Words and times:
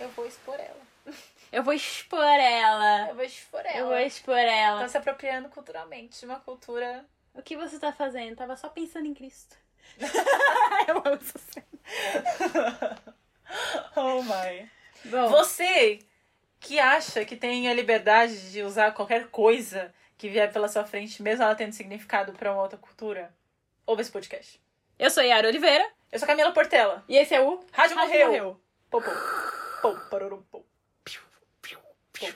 Eu 0.00 0.08
vou 0.10 0.26
expor 0.26 0.58
ela. 0.58 0.80
Eu 1.52 1.62
vou 1.62 1.74
expor 1.74 2.18
ela. 2.18 3.08
Eu 3.08 3.14
vou 3.14 3.24
expor 3.24 3.60
ela. 3.60 3.78
Eu 3.78 3.86
vou 3.86 3.98
expor 3.98 4.38
ela. 4.38 4.80
Tá 4.80 4.88
se 4.88 4.96
apropriando 4.96 5.48
culturalmente 5.48 6.18
de 6.18 6.26
uma 6.26 6.40
cultura. 6.40 7.04
O 7.34 7.42
que 7.42 7.56
você 7.56 7.78
tá 7.78 7.92
fazendo? 7.92 8.36
Tava 8.36 8.56
só 8.56 8.68
pensando 8.68 9.06
em 9.06 9.14
Cristo. 9.14 9.56
eu 10.88 10.98
amo 10.98 11.18
essa 11.20 11.38
cena. 11.38 12.98
Oh 13.96 14.22
my. 14.22 14.70
Bom, 15.06 15.28
Você 15.28 15.98
que 16.60 16.78
acha 16.78 17.24
que 17.24 17.36
tem 17.36 17.68
a 17.68 17.74
liberdade 17.74 18.52
de 18.52 18.62
usar 18.62 18.92
qualquer 18.92 19.28
coisa 19.28 19.92
que 20.16 20.28
vier 20.28 20.52
pela 20.52 20.68
sua 20.68 20.84
frente, 20.84 21.22
mesmo 21.22 21.42
ela 21.42 21.54
tendo 21.54 21.72
significado 21.72 22.32
pra 22.32 22.52
uma 22.52 22.62
outra 22.62 22.78
cultura, 22.78 23.34
ouve 23.86 24.02
esse 24.02 24.12
podcast. 24.12 24.60
Eu 25.00 25.10
sou 25.10 25.22
Yara 25.22 25.48
Oliveira 25.48 25.86
Eu 26.12 26.18
sou 26.18 26.28
Camila 26.28 26.52
Portela. 26.52 27.04
e 27.08 27.16
esse 27.16 27.34
é 27.34 27.40
o 27.40 27.60
Rádio, 27.72 27.96
morreu. 27.96 28.60
Pô, 28.90 29.00
pô. 29.00 29.10
Pô, 29.82 29.94
pararum, 30.10 30.42
pô. 30.50 30.60
Pô. 32.18 32.26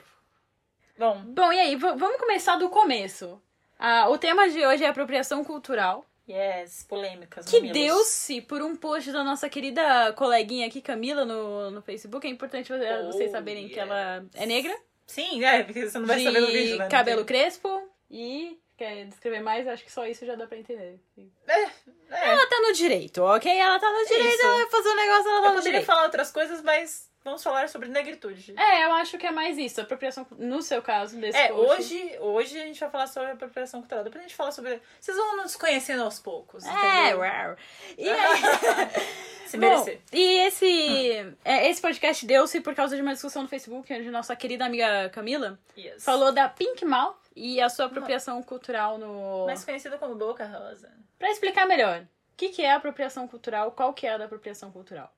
Bom, 0.96 1.20
Bom, 1.26 1.52
e 1.52 1.58
aí, 1.60 1.76
vamos 1.76 2.16
começar 2.18 2.56
do 2.56 2.68
começo. 2.68 3.40
Ah, 3.78 4.08
o 4.08 4.16
tema 4.16 4.48
de 4.48 4.64
hoje 4.64 4.84
é 4.84 4.88
apropriação 4.88 5.44
cultural, 5.44 6.06
yes, 6.28 6.84
polêmicas. 6.88 7.46
que 7.46 7.60
deu-se 7.72 8.40
por 8.40 8.62
um 8.62 8.76
post 8.76 9.10
da 9.10 9.24
nossa 9.24 9.48
querida 9.48 10.12
coleguinha 10.12 10.68
aqui, 10.68 10.80
Camila, 10.80 11.24
no, 11.24 11.70
no 11.72 11.82
Facebook. 11.82 12.26
É 12.26 12.30
importante 12.30 12.72
Oh, 12.72 13.06
vocês 13.06 13.32
saberem 13.32 13.68
que 13.68 13.78
ela 13.78 14.24
é 14.34 14.46
negra, 14.46 14.74
Sim, 15.06 15.44
é, 15.44 15.64
porque 15.64 15.88
você 15.90 15.98
não 15.98 16.06
vai 16.06 16.18
de 16.18 16.24
saber 16.24 16.40
no 16.40 16.46
vídeo, 16.46 16.78
né? 16.78 16.88
cabelo 16.88 17.24
crespo 17.24 17.88
e... 18.10 18.58
Quer 18.76 19.04
descrever 19.06 19.40
mais? 19.40 19.68
Acho 19.68 19.84
que 19.84 19.92
só 19.92 20.04
isso 20.06 20.26
já 20.26 20.34
dá 20.34 20.46
pra 20.46 20.58
entender. 20.58 20.98
É, 21.46 21.62
é. 21.62 21.70
Ela 22.10 22.46
tá 22.48 22.60
no 22.60 22.72
direito, 22.72 23.22
ok? 23.22 23.50
Ela 23.56 23.78
tá 23.78 23.88
no 23.90 24.04
direito, 24.06 24.34
Isso. 24.34 24.44
ela 24.46 24.56
vai 24.56 24.70
fazer 24.70 24.88
um 24.88 24.96
negócio, 24.96 25.30
ela 25.30 25.40
tá 25.42 25.46
Eu 25.46 25.50
no 25.50 25.56
poderia 25.56 25.62
direito. 25.62 25.86
falar 25.86 26.02
outras 26.04 26.32
coisas, 26.32 26.60
mas 26.60 27.08
vamos 27.24 27.42
falar 27.42 27.68
sobre 27.68 27.88
negritude. 27.88 28.52
É, 28.58 28.84
eu 28.84 28.92
acho 28.94 29.16
que 29.16 29.26
é 29.26 29.30
mais 29.30 29.56
isso. 29.58 29.80
Apropriação, 29.80 30.26
no 30.32 30.60
seu 30.60 30.82
caso, 30.82 31.16
desse 31.18 31.38
É, 31.38 31.48
post. 31.48 31.70
hoje, 31.94 32.18
hoje 32.18 32.60
a 32.60 32.64
gente 32.66 32.80
vai 32.80 32.90
falar 32.90 33.06
sobre 33.06 33.30
apropriação 33.30 33.80
cultural. 33.80 34.02
Depois 34.02 34.24
a 34.24 34.26
gente 34.26 34.34
fala 34.36 34.50
sobre. 34.50 34.80
Vocês 35.00 35.16
vão 35.16 35.36
nos 35.36 35.54
conhecendo 35.54 36.02
aos 36.02 36.18
poucos. 36.18 36.64
É, 36.64 36.70
entendeu? 36.70 37.18
uau. 37.20 37.56
E 37.96 38.08
aí... 38.10 38.40
Se 39.46 39.58
Bom, 39.58 39.68
merecer. 39.68 40.00
e 40.12 40.38
esse, 40.46 41.36
é, 41.44 41.68
esse 41.68 41.80
podcast 41.80 42.26
deu-se 42.26 42.60
por 42.60 42.74
causa 42.74 42.96
de 42.96 43.02
uma 43.02 43.12
discussão 43.12 43.42
no 43.42 43.48
Facebook, 43.48 43.92
onde 43.92 44.10
nossa 44.10 44.34
querida 44.34 44.64
amiga 44.64 45.08
Camila 45.10 45.56
Yes. 45.78 46.02
falou 46.04 46.32
da 46.32 46.48
Pink 46.48 46.84
Mouth 46.84 47.14
e 47.34 47.60
a 47.60 47.68
sua 47.68 47.86
apropriação 47.86 48.42
cultural 48.42 48.98
no... 48.98 49.46
Mais 49.46 49.64
conhecida 49.64 49.98
como 49.98 50.14
Boca 50.14 50.46
Rosa. 50.46 50.92
Pra 51.18 51.30
explicar 51.30 51.66
melhor, 51.66 52.02
o 52.02 52.36
que, 52.36 52.48
que 52.50 52.62
é 52.62 52.72
apropriação 52.72 53.26
cultural, 53.26 53.72
qual 53.72 53.92
que 53.92 54.06
é 54.06 54.14
a 54.14 54.18
da 54.18 54.24
apropriação 54.26 54.70
cultural? 54.70 55.12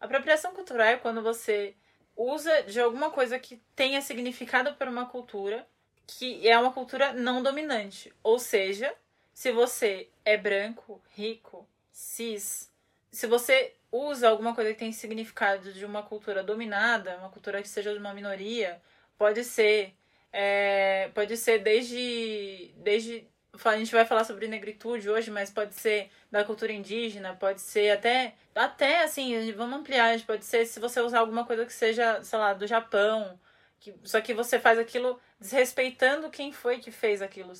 Apropriação 0.00 0.52
cultural 0.54 0.86
é 0.86 0.96
quando 0.96 1.22
você 1.22 1.74
usa 2.16 2.62
de 2.62 2.80
alguma 2.80 3.10
coisa 3.10 3.38
que 3.38 3.56
tenha 3.74 4.00
significado 4.00 4.74
para 4.74 4.90
uma 4.90 5.06
cultura 5.06 5.66
que 6.06 6.48
é 6.48 6.58
uma 6.58 6.72
cultura 6.72 7.12
não 7.12 7.42
dominante. 7.42 8.12
Ou 8.22 8.38
seja, 8.38 8.94
se 9.34 9.52
você 9.52 10.08
é 10.24 10.36
branco, 10.38 11.02
rico, 11.14 11.68
cis, 11.92 12.72
se 13.12 13.26
você 13.26 13.74
usa 13.92 14.28
alguma 14.28 14.54
coisa 14.54 14.72
que 14.72 14.78
tem 14.78 14.92
significado 14.92 15.72
de 15.72 15.84
uma 15.84 16.02
cultura 16.02 16.42
dominada, 16.42 17.16
uma 17.18 17.30
cultura 17.30 17.60
que 17.62 17.68
seja 17.68 17.92
de 17.92 17.98
uma 17.98 18.14
minoria, 18.14 18.80
pode 19.16 19.44
ser 19.44 19.94
é, 20.32 21.10
pode 21.14 21.36
ser 21.36 21.58
desde 21.60 22.72
desde 22.76 23.26
a 23.64 23.76
gente 23.76 23.90
vai 23.90 24.04
falar 24.04 24.24
sobre 24.24 24.46
negritude 24.46 25.08
hoje, 25.08 25.30
mas 25.30 25.50
pode 25.50 25.74
ser 25.74 26.10
da 26.30 26.44
cultura 26.44 26.72
indígena, 26.72 27.34
pode 27.34 27.60
ser 27.60 27.90
até 27.90 28.34
até 28.54 29.02
assim, 29.02 29.50
vamos 29.52 29.80
ampliar, 29.80 30.20
pode 30.22 30.44
ser 30.44 30.66
se 30.66 30.78
você 30.78 31.00
usar 31.00 31.20
alguma 31.20 31.44
coisa 31.44 31.64
que 31.64 31.72
seja, 31.72 32.22
sei 32.22 32.38
lá, 32.38 32.52
do 32.52 32.66
Japão, 32.66 33.38
que, 33.80 33.94
só 34.04 34.20
que 34.20 34.34
você 34.34 34.58
faz 34.58 34.78
aquilo 34.78 35.18
desrespeitando 35.40 36.30
quem 36.30 36.52
foi 36.52 36.78
que 36.78 36.90
fez 36.90 37.22
aquilo. 37.22 37.52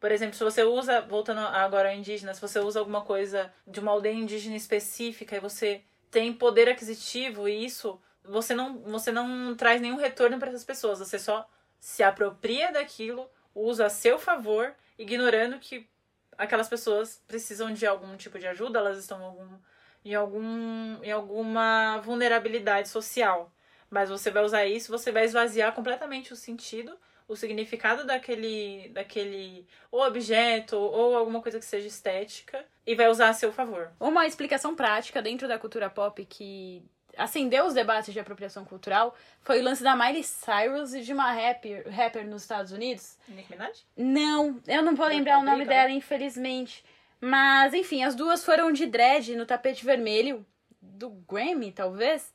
Por 0.00 0.12
exemplo, 0.12 0.36
se 0.36 0.44
você 0.44 0.62
usa, 0.62 1.00
voltando 1.00 1.40
agora 1.40 1.90
ao 1.90 1.94
indígena, 1.94 2.32
se 2.32 2.40
você 2.40 2.60
usa 2.60 2.78
alguma 2.78 3.02
coisa 3.02 3.52
de 3.66 3.80
uma 3.80 3.90
aldeia 3.90 4.14
indígena 4.14 4.56
específica 4.56 5.36
e 5.36 5.40
você 5.40 5.82
tem 6.10 6.32
poder 6.32 6.68
aquisitivo 6.68 7.48
e 7.48 7.64
isso, 7.64 8.00
você 8.24 8.54
não, 8.54 8.78
você 8.80 9.10
não 9.10 9.56
traz 9.56 9.80
nenhum 9.80 9.96
retorno 9.96 10.38
para 10.38 10.48
essas 10.48 10.64
pessoas, 10.64 11.00
você 11.00 11.18
só 11.18 11.48
se 11.78 12.02
apropria 12.02 12.72
daquilo, 12.72 13.28
usa 13.54 13.86
a 13.86 13.90
seu 13.90 14.18
favor, 14.18 14.74
ignorando 14.98 15.58
que 15.58 15.88
aquelas 16.36 16.68
pessoas 16.68 17.22
precisam 17.26 17.72
de 17.72 17.86
algum 17.86 18.16
tipo 18.16 18.38
de 18.38 18.46
ajuda, 18.46 18.78
elas 18.78 18.98
estão 18.98 19.18
em 19.18 19.24
algum, 19.24 19.58
em, 20.04 20.14
algum, 20.14 21.02
em 21.02 21.10
alguma 21.10 21.98
vulnerabilidade 21.98 22.88
social. 22.88 23.52
Mas 23.90 24.10
você 24.10 24.30
vai 24.30 24.44
usar 24.44 24.66
isso, 24.66 24.92
você 24.92 25.10
vai 25.10 25.24
esvaziar 25.24 25.72
completamente 25.74 26.32
o 26.32 26.36
sentido, 26.36 26.96
o 27.26 27.34
significado 27.34 28.04
daquele, 28.04 28.90
daquele 28.90 29.66
ou 29.90 30.02
objeto 30.02 30.76
ou 30.76 31.16
alguma 31.16 31.42
coisa 31.42 31.58
que 31.58 31.64
seja 31.64 31.86
estética 31.86 32.64
e 32.86 32.94
vai 32.94 33.08
usar 33.08 33.28
a 33.28 33.34
seu 33.34 33.52
favor. 33.52 33.90
Uma 33.98 34.26
explicação 34.26 34.74
prática 34.74 35.20
dentro 35.20 35.48
da 35.48 35.58
cultura 35.58 35.90
pop 35.90 36.24
que 36.24 36.82
acendeu 37.18 37.66
os 37.66 37.74
debates 37.74 38.12
de 38.12 38.20
apropriação 38.20 38.64
cultural 38.64 39.14
foi 39.40 39.60
o 39.60 39.64
lance 39.64 39.82
da 39.82 39.96
Miley 39.96 40.22
Cyrus 40.22 40.94
e 40.94 41.02
de 41.02 41.12
uma 41.12 41.30
rapper, 41.32 41.86
rapper 41.90 42.26
nos 42.26 42.42
Estados 42.42 42.72
Unidos. 42.72 43.18
Nicki 43.28 43.52
Minaj? 43.52 43.84
Não, 43.96 44.60
eu 44.66 44.82
não 44.82 44.94
vou 44.94 45.06
lembrar 45.06 45.38
o 45.38 45.42
nome 45.42 45.64
Fabrica, 45.64 45.74
dela, 45.74 45.90
infelizmente. 45.90 46.84
Mas, 47.20 47.74
enfim, 47.74 48.04
as 48.04 48.14
duas 48.14 48.44
foram 48.44 48.72
de 48.72 48.86
dread 48.86 49.34
no 49.34 49.44
tapete 49.44 49.84
vermelho 49.84 50.46
do 50.80 51.10
Grammy, 51.10 51.72
talvez. 51.72 52.32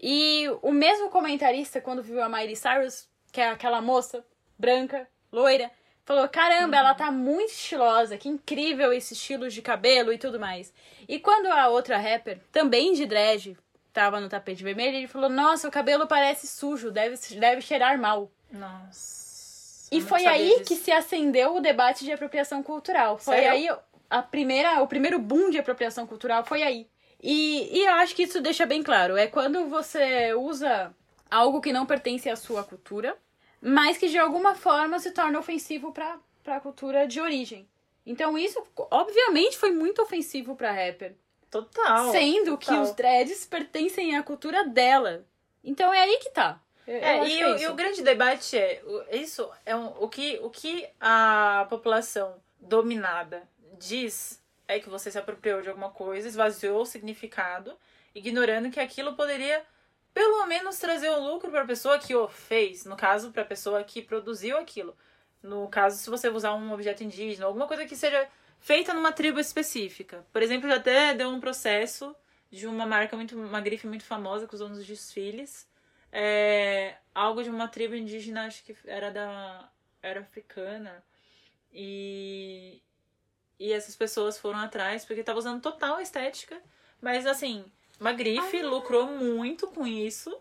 E 0.00 0.46
o 0.60 0.72
mesmo 0.72 1.08
comentarista, 1.08 1.80
quando 1.80 2.02
viu 2.02 2.22
a 2.22 2.28
Miley 2.28 2.56
Cyrus, 2.56 3.08
que 3.32 3.40
é 3.40 3.48
aquela 3.48 3.80
moça 3.80 4.24
branca, 4.58 5.08
loira, 5.30 5.70
falou: 6.04 6.28
caramba, 6.28 6.76
ela 6.76 6.94
tá 6.94 7.10
muito 7.10 7.50
estilosa, 7.50 8.18
que 8.18 8.28
incrível 8.28 8.92
esse 8.92 9.14
estilo 9.14 9.48
de 9.48 9.62
cabelo 9.62 10.12
e 10.12 10.18
tudo 10.18 10.38
mais. 10.38 10.72
E 11.08 11.18
quando 11.18 11.46
a 11.46 11.68
outra 11.68 11.96
rapper, 11.96 12.40
também 12.52 12.92
de 12.92 13.06
dread, 13.06 13.56
tava 13.94 14.20
no 14.20 14.28
tapete 14.28 14.62
vermelho, 14.62 14.96
ele 14.96 15.06
falou: 15.06 15.30
nossa, 15.30 15.68
o 15.68 15.70
cabelo 15.70 16.06
parece 16.06 16.46
sujo, 16.46 16.90
deve, 16.90 17.16
deve 17.36 17.62
cheirar 17.62 17.98
mal. 17.98 18.30
Nossa. 18.50 19.88
E 19.90 20.00
foi 20.00 20.26
aí 20.26 20.48
disso. 20.58 20.64
que 20.64 20.76
se 20.76 20.90
acendeu 20.90 21.56
o 21.56 21.60
debate 21.60 22.04
de 22.04 22.12
apropriação 22.12 22.62
cultural. 22.62 23.16
Foi 23.16 23.36
Sério? 23.36 23.52
aí 23.52 23.70
a 24.10 24.22
primeira, 24.22 24.82
o 24.82 24.88
primeiro 24.88 25.18
boom 25.18 25.50
de 25.50 25.58
apropriação 25.58 26.06
cultural 26.06 26.44
foi 26.44 26.62
aí. 26.62 26.88
E, 27.22 27.78
e 27.78 27.86
eu 27.86 27.94
acho 27.94 28.14
que 28.14 28.24
isso 28.24 28.40
deixa 28.40 28.66
bem 28.66 28.82
claro. 28.82 29.16
É 29.16 29.28
quando 29.28 29.66
você 29.68 30.34
usa 30.34 30.94
algo 31.30 31.60
que 31.60 31.72
não 31.72 31.86
pertence 31.86 32.28
à 32.28 32.34
sua 32.34 32.64
cultura, 32.64 33.16
mas 33.62 33.96
que 33.96 34.08
de 34.08 34.18
alguma 34.18 34.54
forma 34.54 34.98
se 34.98 35.12
torna 35.12 35.38
ofensivo 35.38 35.92
para 35.92 36.18
a 36.46 36.60
cultura 36.60 37.06
de 37.06 37.20
origem. 37.20 37.68
Então 38.04 38.36
isso, 38.36 38.62
obviamente, 38.90 39.56
foi 39.56 39.70
muito 39.70 40.02
ofensivo 40.02 40.56
pra 40.56 40.72
rapper. 40.72 41.14
Total. 41.62 42.10
sendo 42.10 42.58
que 42.58 42.66
total. 42.66 42.82
os 42.82 42.92
dreads 42.94 43.46
pertencem 43.46 44.16
à 44.16 44.22
cultura 44.22 44.64
dela. 44.64 45.24
Então 45.62 45.92
é 45.92 46.00
aí 46.00 46.18
que 46.18 46.30
tá. 46.30 46.60
Eu- 46.86 46.94
eu 46.96 47.00
É, 47.02 47.18
acho 47.20 47.30
e, 47.30 47.36
que 47.36 47.42
é 47.42 47.46
o, 47.46 47.58
e 47.58 47.66
o 47.68 47.74
grande 47.74 48.02
debate 48.02 48.58
é, 48.58 48.82
o- 48.84 49.16
isso 49.16 49.50
é 49.64 49.74
um- 49.74 49.94
o, 50.02 50.08
que, 50.08 50.38
o 50.42 50.50
que 50.50 50.86
a 51.00 51.66
população 51.70 52.36
dominada 52.60 53.42
diz 53.78 54.42
é 54.68 54.78
que 54.78 54.88
você 54.88 55.10
se 55.10 55.18
apropriou 55.18 55.62
de 55.62 55.68
alguma 55.68 55.90
coisa, 55.90 56.26
esvaziou 56.28 56.82
o 56.82 56.86
significado, 56.86 57.76
ignorando 58.14 58.70
que 58.70 58.80
aquilo 58.80 59.14
poderia 59.14 59.62
pelo 60.12 60.46
menos 60.46 60.78
trazer 60.78 61.10
um 61.10 61.26
lucro 61.32 61.50
para 61.50 61.62
a 61.62 61.66
pessoa 61.66 61.98
que 61.98 62.14
o 62.14 62.28
fez, 62.28 62.84
no 62.84 62.96
caso, 62.96 63.30
para 63.32 63.42
a 63.42 63.46
pessoa 63.46 63.82
que 63.82 64.00
produziu 64.00 64.56
aquilo. 64.58 64.96
No 65.42 65.68
caso, 65.68 65.98
se 65.98 66.08
você 66.08 66.28
usar 66.28 66.54
um 66.54 66.72
objeto 66.72 67.02
indígena, 67.02 67.46
alguma 67.46 67.66
coisa 67.66 67.84
que 67.84 67.96
seja 67.96 68.26
feita 68.64 68.94
numa 68.94 69.12
tribo 69.12 69.38
específica. 69.38 70.26
Por 70.32 70.42
exemplo, 70.42 70.68
já 70.68 70.76
até 70.76 71.14
deu 71.14 71.28
um 71.28 71.38
processo 71.38 72.16
de 72.50 72.66
uma 72.66 72.86
marca 72.86 73.14
muito, 73.14 73.36
uma 73.38 73.60
grife 73.60 73.86
muito 73.86 74.04
famosa 74.04 74.48
que 74.48 74.54
usou 74.54 74.70
nos 74.70 74.86
desfiles. 74.86 75.68
É, 76.10 76.96
algo 77.14 77.42
de 77.42 77.50
uma 77.50 77.68
tribo 77.68 77.94
indígena, 77.94 78.46
acho 78.46 78.64
que 78.64 78.74
era 78.86 79.10
da. 79.10 79.70
era 80.02 80.20
africana. 80.20 81.04
E. 81.72 82.80
E 83.60 83.70
essas 83.70 83.94
pessoas 83.94 84.38
foram 84.38 84.58
atrás, 84.58 85.04
porque 85.04 85.22
tava 85.22 85.38
usando 85.38 85.60
total 85.60 86.00
estética. 86.00 86.60
Mas 87.02 87.26
assim, 87.26 87.66
uma 88.00 88.12
grife 88.12 88.62
lucrou 88.62 89.06
muito 89.08 89.66
com 89.68 89.86
isso. 89.86 90.40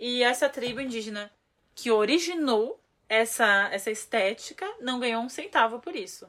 E 0.00 0.24
essa 0.24 0.48
tribo 0.48 0.80
indígena 0.80 1.30
que 1.76 1.92
originou 1.92 2.82
essa, 3.08 3.68
essa 3.70 3.90
estética 3.90 4.66
não 4.80 4.98
ganhou 4.98 5.22
um 5.22 5.28
centavo 5.28 5.78
por 5.78 5.94
isso. 5.94 6.28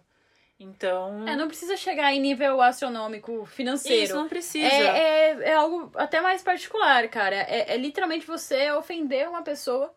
Então. 0.59 1.27
É, 1.27 1.35
não 1.35 1.47
precisa 1.47 1.75
chegar 1.75 2.13
em 2.13 2.19
nível 2.19 2.61
astronômico 2.61 3.45
financeiro. 3.45 4.03
Isso 4.03 4.15
não 4.15 4.29
precisa. 4.29 4.65
É, 4.67 5.31
é, 5.31 5.50
é 5.50 5.53
algo 5.53 5.91
até 5.95 6.21
mais 6.21 6.41
particular, 6.41 7.07
cara. 7.09 7.35
É, 7.35 7.73
é 7.73 7.77
literalmente 7.77 8.25
você 8.25 8.71
ofender 8.71 9.27
uma 9.27 9.41
pessoa. 9.41 9.94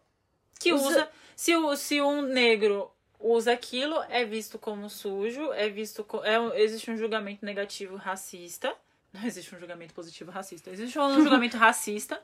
que 0.59 0.73
usa- 0.73 0.87
usa. 0.89 1.11
Se, 1.37 1.55
o, 1.55 1.77
se 1.77 2.01
um 2.01 2.23
negro 2.23 2.91
usa 3.21 3.53
aquilo, 3.53 4.03
é 4.09 4.25
visto 4.25 4.59
como 4.59 4.89
sujo, 4.89 5.53
é 5.53 5.69
visto 5.69 6.03
co- 6.03 6.25
é, 6.25 6.37
existe 6.63 6.91
um 6.91 6.97
julgamento 6.97 7.45
negativo 7.45 7.97
racista. 7.97 8.75
Não 9.13 9.25
existe 9.25 9.55
um 9.55 9.59
julgamento 9.59 9.95
positivo 9.95 10.31
racista, 10.31 10.71
existe 10.71 10.99
um 10.99 11.23
julgamento 11.23 11.57
racista. 11.57 12.21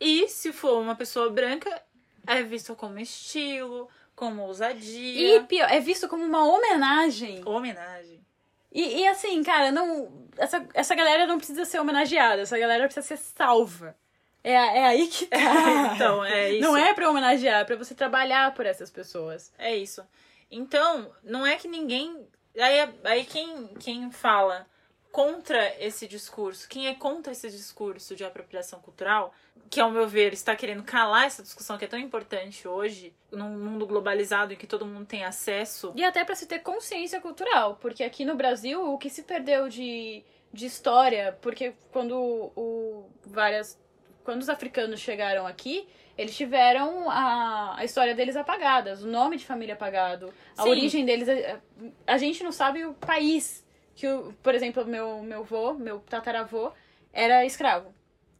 E 0.00 0.28
se 0.28 0.52
for 0.52 0.80
uma 0.80 0.94
pessoa 0.94 1.30
branca, 1.30 1.82
é 2.26 2.42
visto 2.42 2.74
como 2.74 2.98
estilo, 2.98 3.88
como 4.14 4.42
E 4.42 4.44
ousadia, 4.46 5.42
pior, 5.44 5.70
é 5.70 5.80
visto 5.80 6.08
como 6.08 6.24
uma 6.24 6.44
homenagem. 6.46 7.42
homenagem. 7.46 8.24
E, 8.72 9.00
e 9.00 9.08
assim, 9.08 9.42
cara, 9.42 9.70
não. 9.70 10.24
Essa, 10.36 10.66
essa 10.74 10.94
galera 10.94 11.26
não 11.26 11.38
precisa 11.38 11.64
ser 11.64 11.78
homenageada, 11.78 12.42
essa 12.42 12.58
galera 12.58 12.84
precisa 12.84 13.06
ser 13.06 13.16
salva. 13.16 13.96
É, 14.42 14.52
é 14.52 14.86
aí 14.86 15.06
que 15.06 15.26
tá. 15.26 15.38
Então, 15.94 16.24
é 16.24 16.52
isso. 16.52 16.60
Não 16.62 16.76
é 16.76 16.92
pra 16.92 17.08
homenagear, 17.08 17.60
é 17.60 17.64
pra 17.64 17.76
você 17.76 17.94
trabalhar 17.94 18.52
por 18.54 18.66
essas 18.66 18.90
pessoas. 18.90 19.52
É 19.58 19.74
isso. 19.74 20.04
Então, 20.50 21.10
não 21.22 21.46
é 21.46 21.56
que 21.56 21.66
ninguém. 21.68 22.28
Aí, 22.56 22.94
aí 23.04 23.24
quem, 23.24 23.68
quem 23.80 24.10
fala 24.10 24.66
contra 25.14 25.72
esse 25.78 26.08
discurso, 26.08 26.68
quem 26.68 26.88
é 26.88 26.94
contra 26.96 27.30
esse 27.30 27.48
discurso 27.48 28.16
de 28.16 28.24
apropriação 28.24 28.80
cultural, 28.80 29.32
que 29.70 29.80
ao 29.80 29.88
meu 29.88 30.08
ver 30.08 30.32
está 30.32 30.56
querendo 30.56 30.82
calar 30.82 31.26
essa 31.26 31.40
discussão 31.40 31.78
que 31.78 31.84
é 31.84 31.86
tão 31.86 32.00
importante 32.00 32.66
hoje, 32.66 33.14
num 33.30 33.50
mundo 33.50 33.86
globalizado 33.86 34.52
em 34.52 34.56
que 34.56 34.66
todo 34.66 34.84
mundo 34.84 35.06
tem 35.06 35.24
acesso. 35.24 35.92
E 35.94 36.02
até 36.02 36.24
pra 36.24 36.34
se 36.34 36.46
ter 36.46 36.58
consciência 36.58 37.20
cultural, 37.20 37.78
porque 37.80 38.02
aqui 38.02 38.24
no 38.24 38.34
Brasil 38.34 38.92
o 38.92 38.98
que 38.98 39.08
se 39.08 39.22
perdeu 39.22 39.68
de, 39.68 40.24
de 40.52 40.66
história, 40.66 41.38
porque 41.40 41.74
quando 41.92 42.16
o 42.16 43.08
várias 43.24 43.80
quando 44.24 44.42
os 44.42 44.48
africanos 44.48 44.98
chegaram 44.98 45.46
aqui, 45.46 45.86
eles 46.18 46.36
tiveram 46.36 47.08
a, 47.08 47.76
a 47.76 47.84
história 47.84 48.16
deles 48.16 48.34
apagadas, 48.34 49.04
o 49.04 49.06
nome 49.06 49.36
de 49.36 49.46
família 49.46 49.74
apagado, 49.74 50.34
a 50.56 50.64
Sim. 50.64 50.70
origem 50.70 51.04
deles, 51.04 51.28
a, 51.28 51.60
a 52.04 52.18
gente 52.18 52.42
não 52.42 52.50
sabe 52.50 52.84
o 52.84 52.94
país 52.94 53.63
que 53.94 54.06
por 54.42 54.54
exemplo, 54.54 54.84
meu 54.84 55.22
meu 55.22 55.40
avô, 55.40 55.74
meu 55.74 56.00
tataravô 56.00 56.72
era 57.12 57.44
escravo. 57.44 57.94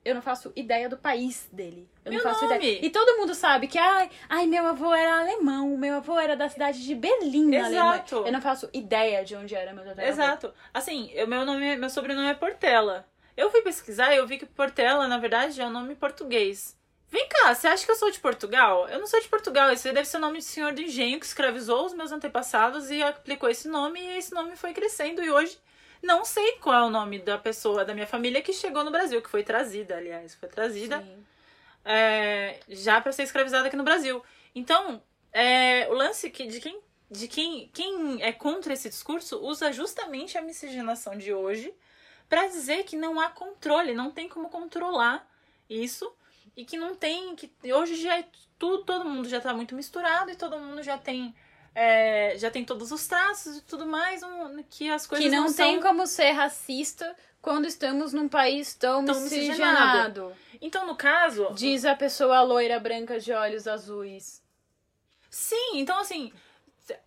Eu 0.04 0.14
não 0.14 0.20
faço 0.20 0.52
ideia 0.54 0.86
do 0.86 0.98
país 0.98 1.48
dele. 1.50 1.88
Eu 2.04 2.12
não 2.12 2.18
Meu 2.18 2.22
faço 2.22 2.44
nome. 2.44 2.56
ideia. 2.56 2.84
E 2.84 2.90
todo 2.90 3.16
mundo 3.16 3.34
sabe 3.34 3.66
que, 3.66 3.78
ai, 3.78 4.10
ai, 4.28 4.46
meu 4.46 4.66
avô 4.66 4.92
era 4.94 5.20
alemão, 5.20 5.78
meu 5.78 5.94
avô 5.94 6.18
era 6.20 6.36
da 6.36 6.46
cidade 6.46 6.84
de 6.84 6.94
Berlim, 6.94 7.46
na 7.50 7.64
Alemanha. 7.64 7.94
Exato. 7.94 8.16
Eu 8.16 8.30
não 8.32 8.42
faço 8.42 8.68
ideia 8.74 9.24
de 9.24 9.34
onde 9.34 9.54
era 9.54 9.72
meu 9.72 9.82
tataravô. 9.82 10.12
Exato. 10.12 10.54
Assim, 10.74 11.10
eu, 11.14 11.26
meu 11.26 11.46
nome, 11.46 11.76
meu 11.78 11.88
sobrenome 11.88 12.28
é 12.28 12.34
Portela. 12.34 13.08
Eu 13.34 13.50
fui 13.50 13.62
pesquisar 13.62 14.12
e 14.12 14.18
eu 14.18 14.26
vi 14.26 14.36
que 14.36 14.44
Portela, 14.44 15.08
na 15.08 15.16
verdade, 15.16 15.58
é 15.58 15.66
um 15.66 15.70
nome 15.70 15.94
português. 15.94 16.78
Vem 17.14 17.28
cá, 17.28 17.54
você 17.54 17.68
acha 17.68 17.84
que 17.84 17.92
eu 17.92 17.94
sou 17.94 18.10
de 18.10 18.18
Portugal? 18.18 18.88
Eu 18.88 18.98
não 18.98 19.06
sou 19.06 19.20
de 19.20 19.28
Portugal. 19.28 19.70
Esse 19.70 19.92
deve 19.92 20.04
ser 20.04 20.16
o 20.16 20.20
nome 20.20 20.38
de 20.38 20.44
senhor 20.44 20.72
do 20.72 20.82
engenho 20.82 21.20
que 21.20 21.24
escravizou 21.24 21.86
os 21.86 21.94
meus 21.94 22.10
antepassados 22.10 22.90
e 22.90 23.00
aplicou 23.04 23.48
esse 23.48 23.68
nome 23.68 24.00
e 24.00 24.18
esse 24.18 24.34
nome 24.34 24.56
foi 24.56 24.72
crescendo 24.72 25.22
e 25.22 25.30
hoje 25.30 25.56
não 26.02 26.24
sei 26.24 26.56
qual 26.58 26.74
é 26.74 26.82
o 26.84 26.90
nome 26.90 27.20
da 27.20 27.38
pessoa 27.38 27.84
da 27.84 27.94
minha 27.94 28.04
família 28.08 28.42
que 28.42 28.52
chegou 28.52 28.82
no 28.82 28.90
Brasil, 28.90 29.22
que 29.22 29.30
foi 29.30 29.44
trazida, 29.44 29.96
aliás, 29.96 30.34
foi 30.34 30.48
trazida 30.48 31.06
é, 31.84 32.58
já 32.68 33.00
para 33.00 33.12
ser 33.12 33.22
escravizada 33.22 33.68
aqui 33.68 33.76
no 33.76 33.84
Brasil. 33.84 34.20
Então, 34.52 35.00
é, 35.32 35.86
o 35.90 35.94
lance 35.94 36.28
que, 36.30 36.48
de 36.48 36.60
quem 36.60 36.80
de 37.08 37.28
quem, 37.28 37.70
quem 37.72 38.24
é 38.24 38.32
contra 38.32 38.72
esse 38.72 38.88
discurso 38.88 39.38
usa 39.38 39.72
justamente 39.72 40.36
a 40.36 40.42
miscigenação 40.42 41.16
de 41.16 41.32
hoje 41.32 41.72
para 42.28 42.48
dizer 42.48 42.82
que 42.82 42.96
não 42.96 43.20
há 43.20 43.28
controle, 43.28 43.94
não 43.94 44.10
tem 44.10 44.28
como 44.28 44.48
controlar 44.48 45.24
isso 45.70 46.12
e 46.56 46.64
que 46.64 46.76
não 46.76 46.94
tem 46.94 47.34
que 47.34 47.50
hoje 47.72 47.96
já 47.96 48.18
é 48.18 48.24
tudo, 48.58 48.84
todo 48.84 49.04
mundo 49.04 49.28
já 49.28 49.40
tá 49.40 49.52
muito 49.52 49.74
misturado 49.74 50.30
e 50.30 50.36
todo 50.36 50.58
mundo 50.58 50.82
já 50.82 50.96
tem 50.96 51.34
é, 51.74 52.36
já 52.38 52.50
tem 52.50 52.64
todos 52.64 52.92
os 52.92 53.06
traços 53.06 53.58
e 53.58 53.60
tudo 53.62 53.84
mais, 53.84 54.22
um, 54.22 54.62
que 54.70 54.88
as 54.88 55.06
coisas 55.06 55.26
Que 55.26 55.34
não, 55.34 55.52
tem 55.52 55.74
são... 55.74 55.82
como 55.82 56.06
ser 56.06 56.30
racista 56.30 57.16
quando 57.42 57.66
estamos 57.66 58.12
num 58.12 58.28
país 58.28 58.74
tão, 58.74 59.04
Tão 59.04 59.20
miscigenado. 59.20 60.32
Então, 60.60 60.86
no 60.86 60.96
caso, 60.96 61.52
Diz 61.52 61.84
a 61.84 61.94
pessoa 61.94 62.40
loira 62.42 62.78
branca 62.78 63.18
de 63.18 63.32
olhos 63.32 63.66
azuis. 63.66 64.42
Sim, 65.28 65.78
então 65.78 65.98
assim, 65.98 66.32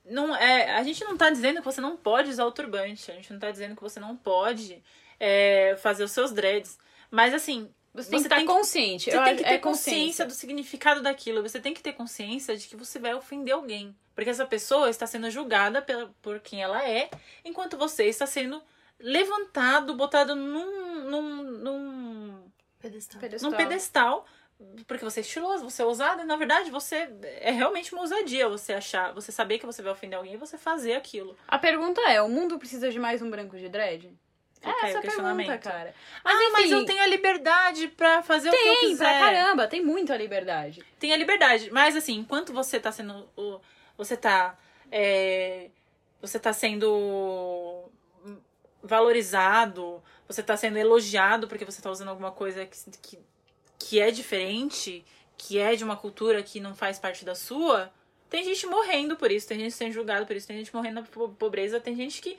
não 0.04 0.36
é, 0.36 0.72
a 0.76 0.84
gente 0.84 1.02
não 1.06 1.16
tá 1.16 1.30
dizendo 1.30 1.60
que 1.60 1.66
você 1.66 1.80
não 1.80 1.96
pode 1.96 2.30
usar 2.30 2.46
o 2.46 2.52
turbante, 2.52 3.10
a 3.10 3.16
gente 3.16 3.32
não 3.32 3.40
tá 3.40 3.50
dizendo 3.50 3.74
que 3.74 3.82
você 3.82 4.02
não 4.02 4.18
pode 4.18 4.84
é, 5.18 5.78
fazer 5.78 6.04
os 6.04 6.12
seus 6.12 6.34
dreads, 6.34 6.78
mas 7.10 7.34
assim, 7.34 7.74
Você 7.98 8.10
tem 8.12 8.20
Você 8.20 8.24
que 8.24 8.28
estar 8.28 8.36
tem 8.38 8.46
que- 8.46 8.54
consciente. 8.54 9.04
você 9.12 9.18
Eu 9.18 9.24
tem 9.24 9.36
que 9.36 9.44
ter 9.44 9.50
é 9.54 9.58
consciência 9.58 10.26
do 10.26 10.34
significado 10.34 11.02
daquilo, 11.02 11.42
você 11.42 11.60
tem 11.60 11.74
que 11.74 11.82
ter 11.82 11.94
consciência 11.94 12.56
de 12.56 12.68
que 12.68 12.76
você 12.76 13.00
vai 13.00 13.14
ofender 13.16 13.54
alguém, 13.56 13.96
porque 14.16 14.30
essa 14.30 14.46
pessoa 14.46 14.90
está 14.90 15.06
sendo 15.08 15.30
julgada 15.32 15.82
pela, 15.82 16.14
por 16.22 16.40
quem 16.40 16.62
ela 16.62 16.88
é, 16.88 17.10
enquanto 17.44 17.76
você 17.78 18.06
está 18.06 18.26
sendo 18.28 18.62
levantado, 19.00 19.96
botado 19.96 20.36
num, 20.36 21.04
num, 21.10 21.44
num 21.44 22.52
Pedestal. 22.80 23.20
Pedestal. 23.20 23.50
num 23.52 23.58
pedestal, 23.58 24.26
porque 24.88 25.04
você 25.04 25.20
é 25.20 25.22
estiloso, 25.22 25.64
você 25.64 25.82
é 25.82 25.86
ousado, 25.86 26.22
e 26.22 26.26
na 26.26 26.36
verdade 26.36 26.70
você 26.70 27.10
é 27.42 27.52
realmente 27.52 27.92
uma 27.94 28.02
ousadia 28.02 28.48
você 28.48 28.74
achar, 28.74 29.14
você 29.14 29.32
saber 29.32 29.58
que 29.60 29.66
você 29.66 29.82
vai 29.82 29.92
ofender 29.92 30.18
alguém 30.18 30.34
e 30.34 30.38
você 30.38 30.58
fazer 30.58 30.94
aquilo. 30.94 31.36
A 31.48 31.58
pergunta 31.58 32.02
é: 32.02 32.22
o 32.22 32.30
mundo 32.30 32.58
precisa 32.60 32.92
de 32.92 33.00
mais 33.00 33.22
um 33.22 33.30
branco 33.30 33.58
de 33.58 33.68
dread? 33.70 34.12
Fica 34.60 34.70
é 34.86 34.90
essa 34.90 35.00
a 35.00 35.02
questionamento. 35.02 35.48
pergunta, 35.48 35.70
cara. 35.72 35.94
Mas, 36.24 36.36
ah, 36.36 36.50
mas 36.54 36.66
enfim, 36.66 36.74
eu 36.74 36.86
tenho 36.86 37.02
a 37.02 37.08
liberdade 37.08 37.88
pra 37.90 38.22
fazer 38.24 38.50
o 38.50 38.52
que 38.52 38.58
eu 38.58 38.64
Tem, 38.64 38.90
quiser. 38.90 39.04
pra 39.06 39.20
caramba, 39.20 39.68
tem 39.68 39.82
muita 39.84 40.16
liberdade. 40.18 40.84
Tem 41.00 41.14
a 41.14 41.18
liberdade, 41.18 41.70
mas 41.72 41.96
assim, 41.96 42.16
enquanto 42.16 42.52
você 42.54 42.80
tá 42.80 42.92
sendo 42.92 43.30
o 43.38 43.60
você 43.98 44.16
tá 44.18 44.58
é, 44.92 45.70
você 46.22 46.40
tá 46.40 46.52
sendo 46.54 47.84
valorizado, 48.84 50.02
você 50.28 50.42
tá 50.44 50.56
sendo 50.56 50.78
elogiado 50.78 51.48
porque 51.48 51.66
você 51.66 51.82
tá 51.82 51.90
usando 51.90 52.10
alguma 52.10 52.32
coisa 52.32 52.66
que, 52.66 52.78
que, 53.02 53.20
que 53.80 54.00
é 54.00 54.12
diferente, 54.12 55.04
que 55.38 55.58
é 55.60 55.76
de 55.76 55.84
uma 55.84 55.96
cultura 55.96 56.42
que 56.44 56.60
não 56.60 56.76
faz 56.76 56.98
parte 57.00 57.26
da 57.26 57.36
sua, 57.36 57.92
tem 58.30 58.44
gente 58.44 58.66
morrendo 58.68 59.16
por 59.16 59.32
isso, 59.32 59.48
tem 59.48 59.60
gente 59.60 59.74
sendo 59.74 59.94
julgada 59.94 60.26
por 60.26 60.36
isso, 60.36 60.48
tem 60.48 60.58
gente 60.58 60.74
morrendo 60.76 60.96
na 61.02 61.04
po- 61.08 61.30
pobreza, 61.30 61.80
tem 61.80 61.96
gente 61.96 62.22
que. 62.22 62.38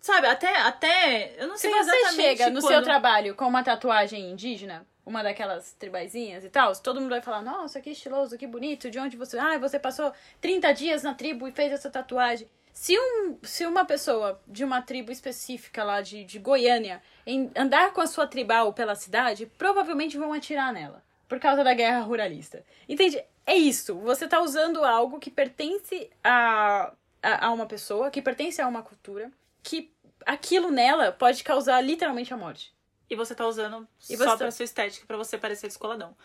Sabe, 0.00 0.26
até. 0.26 0.54
até 0.60 1.34
eu 1.42 1.48
não 1.48 1.56
Se 1.56 1.62
sei 1.62 1.70
você 1.70 1.78
exatamente 1.96 2.14
chega 2.14 2.50
no 2.50 2.60
quando... 2.60 2.72
seu 2.72 2.82
trabalho 2.82 3.34
com 3.34 3.46
uma 3.46 3.62
tatuagem 3.64 4.30
indígena, 4.30 4.86
uma 5.04 5.22
daquelas 5.22 5.72
tribaizinhas 5.72 6.44
e 6.44 6.50
tal, 6.50 6.74
todo 6.76 7.00
mundo 7.00 7.10
vai 7.10 7.22
falar, 7.22 7.42
nossa, 7.42 7.80
que 7.80 7.90
estiloso, 7.90 8.36
que 8.38 8.46
bonito, 8.46 8.90
de 8.90 8.98
onde 8.98 9.16
você. 9.16 9.38
Ah, 9.38 9.58
você 9.58 9.78
passou 9.78 10.12
30 10.40 10.72
dias 10.72 11.02
na 11.02 11.14
tribo 11.14 11.48
e 11.48 11.52
fez 11.52 11.72
essa 11.72 11.90
tatuagem. 11.90 12.48
Se, 12.72 12.98
um, 12.98 13.36
se 13.42 13.66
uma 13.66 13.84
pessoa 13.84 14.40
de 14.46 14.64
uma 14.64 14.80
tribo 14.80 15.12
específica 15.12 15.84
lá 15.84 16.00
de, 16.00 16.24
de 16.24 16.38
Goiânia 16.38 17.02
em- 17.26 17.50
andar 17.54 17.92
com 17.92 18.00
a 18.00 18.06
sua 18.06 18.26
tribal 18.26 18.72
pela 18.72 18.94
cidade, 18.94 19.44
provavelmente 19.58 20.16
vão 20.16 20.32
atirar 20.32 20.72
nela. 20.72 21.02
Por 21.28 21.38
causa 21.38 21.62
da 21.64 21.74
guerra 21.74 22.00
ruralista. 22.00 22.64
Entende? 22.88 23.22
É 23.46 23.54
isso. 23.54 23.94
Você 24.00 24.26
tá 24.26 24.40
usando 24.40 24.84
algo 24.84 25.18
que 25.18 25.30
pertence 25.30 26.10
a, 26.24 26.92
a, 27.22 27.46
a 27.46 27.50
uma 27.52 27.66
pessoa, 27.66 28.10
que 28.10 28.22
pertence 28.22 28.60
a 28.60 28.66
uma 28.68 28.82
cultura, 28.82 29.30
que 29.62 29.92
aquilo 30.26 30.70
nela 30.70 31.12
pode 31.12 31.42
causar 31.44 31.80
literalmente 31.80 32.32
a 32.32 32.36
morte. 32.36 32.72
E 33.10 33.14
você 33.16 33.34
tá 33.34 33.46
usando 33.46 33.86
E 34.08 34.16
só 34.16 34.24
você 34.24 34.36
pra 34.36 34.36
tá- 34.46 34.50
sua 34.50 34.64
estética, 34.64 35.06
pra 35.06 35.16
você 35.16 35.36
parecer 35.36 35.66
descoladão. 35.66 36.16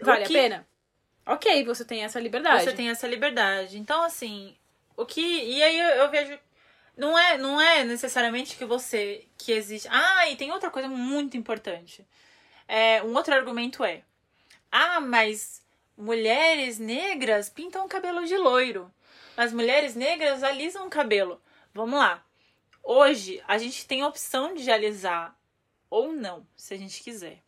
Vale 0.00 0.24
que- 0.26 0.36
a 0.36 0.42
pena? 0.42 0.68
Ok, 1.26 1.64
você 1.64 1.84
tem 1.84 2.04
essa 2.04 2.20
liberdade. 2.20 2.62
Você 2.64 2.72
tem 2.72 2.88
essa 2.90 3.06
liberdade. 3.08 3.78
Então, 3.78 4.02
assim, 4.04 4.56
o 4.96 5.04
que. 5.04 5.20
E 5.20 5.62
aí 5.62 5.78
eu, 5.78 5.88
eu 6.02 6.10
vejo. 6.10 6.38
Não 6.96 7.18
é, 7.18 7.36
não 7.36 7.60
é 7.60 7.82
necessariamente 7.84 8.56
que 8.56 8.64
você. 8.64 9.26
que 9.36 9.50
existe. 9.52 9.88
Ah, 9.90 10.28
e 10.28 10.36
tem 10.36 10.52
outra 10.52 10.70
coisa 10.70 10.88
muito 10.88 11.36
importante. 11.36 12.06
É, 12.68 13.02
um 13.02 13.14
outro 13.14 13.34
argumento 13.34 13.84
é. 13.84 14.02
Ah, 14.70 15.00
mas 15.00 15.62
mulheres 15.96 16.78
negras 16.78 17.48
pintam 17.48 17.84
o 17.84 17.88
cabelo 17.88 18.24
de 18.24 18.36
loiro. 18.36 18.92
As 19.36 19.52
mulheres 19.52 19.94
negras 19.96 20.42
alisam 20.44 20.86
o 20.86 20.90
cabelo. 20.90 21.40
Vamos 21.74 21.98
lá. 21.98 22.24
Hoje 22.88 23.42
a 23.48 23.58
gente 23.58 23.84
tem 23.86 24.02
a 24.02 24.08
opção 24.08 24.54
de 24.54 24.70
alisar 24.70 25.36
ou 25.90 26.12
não, 26.12 26.46
se 26.56 26.72
a 26.72 26.76
gente 26.76 27.02
quiser. 27.02 27.42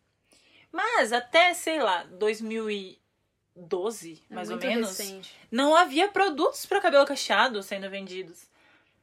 Mas 0.71 1.13
até, 1.13 1.53
sei 1.53 1.81
lá, 1.81 2.03
2012, 3.55 4.21
É 4.29 4.33
mais 4.35 4.49
ou 4.49 4.57
menos, 4.57 4.89
recente. 4.97 5.33
não 5.49 5.75
havia 5.75 6.09
produtos 6.09 6.65
para 6.65 6.81
cabelo 6.81 7.05
cacheado 7.05 7.61
sendo 7.63 7.89
vendidos. 7.89 8.47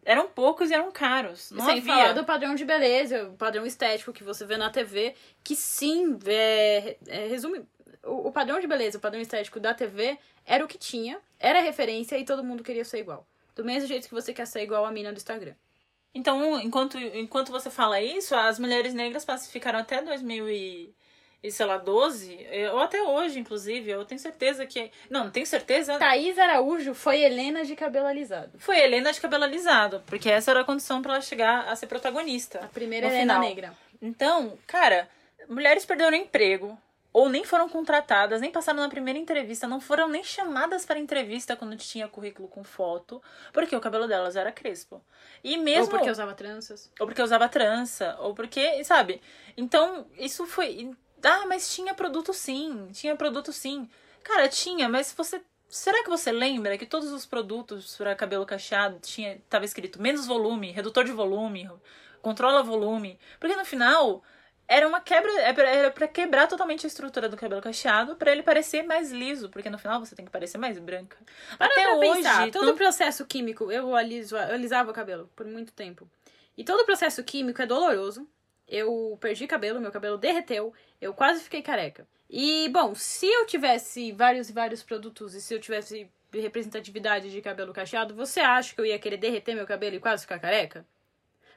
Eram 0.04 0.28
poucos 0.28 0.70
e 0.70 0.74
eram 0.74 0.92
caros. 0.92 1.50
Não 1.50 1.64
Sem 1.64 1.78
havia. 1.78 1.92
falar 1.94 2.12
do 2.12 2.24
padrão 2.24 2.54
de 2.54 2.64
beleza, 2.64 3.28
o 3.28 3.32
padrão 3.36 3.66
estético 3.66 4.12
que 4.12 4.22
você 4.22 4.44
vê 4.46 4.56
na 4.56 4.70
TV, 4.70 5.14
que 5.42 5.56
sim, 5.56 6.16
é, 6.26 6.96
é, 7.08 7.26
resume. 7.26 7.66
O, 8.04 8.28
o 8.28 8.32
padrão 8.32 8.60
de 8.60 8.68
beleza, 8.68 8.98
o 8.98 9.00
padrão 9.00 9.20
estético 9.20 9.58
da 9.58 9.74
TV 9.74 10.16
era 10.44 10.64
o 10.64 10.68
que 10.68 10.78
tinha, 10.78 11.18
era 11.40 11.60
referência 11.60 12.16
e 12.16 12.24
todo 12.24 12.44
mundo 12.44 12.62
queria 12.62 12.84
ser 12.84 12.98
igual. 13.00 13.26
Do 13.56 13.64
mesmo 13.64 13.88
jeito 13.88 14.06
que 14.06 14.14
você 14.14 14.32
quer 14.32 14.46
ser 14.46 14.62
igual 14.62 14.84
a 14.84 14.92
mina 14.92 15.12
do 15.12 15.16
Instagram. 15.16 15.54
Então, 16.16 16.58
enquanto, 16.58 16.96
enquanto 16.98 17.52
você 17.52 17.68
fala 17.68 18.00
isso, 18.00 18.34
as 18.34 18.58
mulheres 18.58 18.94
negras 18.94 19.22
pacificaram 19.22 19.80
até 19.80 20.00
2000 20.00 20.48
e, 20.48 20.94
e 21.42 21.52
sei 21.52 21.66
lá, 21.66 21.76
12, 21.76 22.38
ou 22.72 22.80
até 22.80 23.02
hoje, 23.02 23.38
inclusive, 23.38 23.90
eu 23.90 24.02
tenho 24.02 24.18
certeza 24.18 24.64
que. 24.64 24.90
Não, 25.10 25.24
não 25.24 25.30
tenho 25.30 25.46
certeza. 25.46 25.98
Thaís 25.98 26.38
Araújo 26.38 26.94
foi 26.94 27.20
Helena 27.20 27.66
de 27.66 27.76
cabelo 27.76 28.06
alisado. 28.06 28.58
Foi 28.58 28.78
Helena 28.78 29.12
de 29.12 29.20
cabelo 29.20 29.44
alisado, 29.44 30.02
porque 30.06 30.30
essa 30.30 30.52
era 30.52 30.62
a 30.62 30.64
condição 30.64 31.02
para 31.02 31.12
ela 31.12 31.20
chegar 31.20 31.68
a 31.68 31.76
ser 31.76 31.86
protagonista. 31.86 32.60
A 32.64 32.68
primeira 32.68 33.08
Helena 33.08 33.34
final. 33.34 33.48
negra. 33.48 33.72
Então, 34.00 34.58
cara, 34.66 35.10
mulheres 35.50 35.84
perderam 35.84 36.16
emprego, 36.16 36.78
ou 37.16 37.30
nem 37.30 37.44
foram 37.44 37.66
contratadas, 37.66 38.42
nem 38.42 38.52
passaram 38.52 38.78
na 38.78 38.90
primeira 38.90 39.18
entrevista, 39.18 39.66
não 39.66 39.80
foram 39.80 40.06
nem 40.06 40.22
chamadas 40.22 40.84
para 40.84 40.98
entrevista 40.98 41.56
quando 41.56 41.74
tinha 41.74 42.06
currículo 42.06 42.46
com 42.46 42.62
foto, 42.62 43.22
porque 43.54 43.74
o 43.74 43.80
cabelo 43.80 44.06
delas 44.06 44.36
era 44.36 44.52
crespo. 44.52 45.02
E 45.42 45.56
mesmo 45.56 45.84
Ou 45.84 45.88
porque 45.88 46.10
usava 46.10 46.34
tranças. 46.34 46.92
ou 47.00 47.06
porque 47.06 47.22
usava 47.22 47.48
trança, 47.48 48.14
ou 48.20 48.34
porque, 48.34 48.84
sabe? 48.84 49.22
Então, 49.56 50.06
isso 50.18 50.46
foi. 50.46 50.94
Ah, 51.24 51.46
mas 51.46 51.74
tinha 51.74 51.94
produto 51.94 52.34
sim, 52.34 52.90
tinha 52.92 53.16
produto 53.16 53.50
sim. 53.50 53.88
Cara, 54.22 54.46
tinha, 54.46 54.86
mas 54.86 55.10
você. 55.16 55.40
Será 55.70 56.04
que 56.04 56.10
você 56.10 56.30
lembra 56.30 56.76
que 56.76 56.84
todos 56.84 57.10
os 57.10 57.24
produtos 57.24 57.96
para 57.96 58.14
cabelo 58.14 58.44
cacheado 58.44 58.98
tinha, 59.00 59.38
tava 59.48 59.64
escrito 59.64 60.02
menos 60.02 60.26
volume, 60.26 60.70
redutor 60.70 61.04
de 61.04 61.12
volume, 61.12 61.66
controla 62.20 62.62
volume? 62.62 63.18
Porque 63.40 63.56
no 63.56 63.64
final 63.64 64.22
era 64.68 64.86
uma 64.86 65.00
quebra, 65.00 65.30
era 65.40 65.90
para 65.90 66.08
quebrar 66.08 66.48
totalmente 66.48 66.86
a 66.86 66.88
estrutura 66.88 67.28
do 67.28 67.36
cabelo 67.36 67.62
cacheado 67.62 68.16
para 68.16 68.32
ele 68.32 68.42
parecer 68.42 68.82
mais 68.82 69.12
liso, 69.12 69.48
porque 69.48 69.70
no 69.70 69.78
final 69.78 70.00
você 70.00 70.14
tem 70.16 70.24
que 70.24 70.30
parecer 70.30 70.58
mais 70.58 70.78
branca. 70.78 71.16
Para 71.56 71.66
Até 71.66 71.94
hoje, 71.94 72.16
pensar, 72.16 72.50
todo 72.50 72.70
o 72.72 72.76
processo 72.76 73.24
químico, 73.24 73.70
eu 73.70 73.94
aliso, 73.94 74.36
eu 74.36 74.54
alisava 74.54 74.90
o 74.90 74.94
cabelo 74.94 75.30
por 75.36 75.46
muito 75.46 75.72
tempo. 75.72 76.08
E 76.56 76.64
todo 76.64 76.80
o 76.80 76.86
processo 76.86 77.22
químico 77.22 77.62
é 77.62 77.66
doloroso. 77.66 78.26
Eu 78.66 79.16
perdi 79.20 79.46
cabelo, 79.46 79.80
meu 79.80 79.92
cabelo 79.92 80.18
derreteu, 80.18 80.74
eu 81.00 81.14
quase 81.14 81.44
fiquei 81.44 81.62
careca. 81.62 82.06
E, 82.28 82.68
bom, 82.70 82.94
se 82.96 83.26
eu 83.26 83.46
tivesse 83.46 84.10
vários 84.10 84.50
e 84.50 84.52
vários 84.52 84.82
produtos 84.82 85.34
e 85.34 85.40
se 85.40 85.54
eu 85.54 85.60
tivesse 85.60 86.10
representatividade 86.32 87.30
de 87.30 87.40
cabelo 87.40 87.72
cacheado, 87.72 88.14
você 88.14 88.40
acha 88.40 88.74
que 88.74 88.80
eu 88.80 88.86
ia 88.86 88.98
querer 88.98 89.16
derreter 89.16 89.54
meu 89.54 89.66
cabelo 89.66 89.94
e 89.94 90.00
quase 90.00 90.22
ficar 90.22 90.40
careca? 90.40 90.84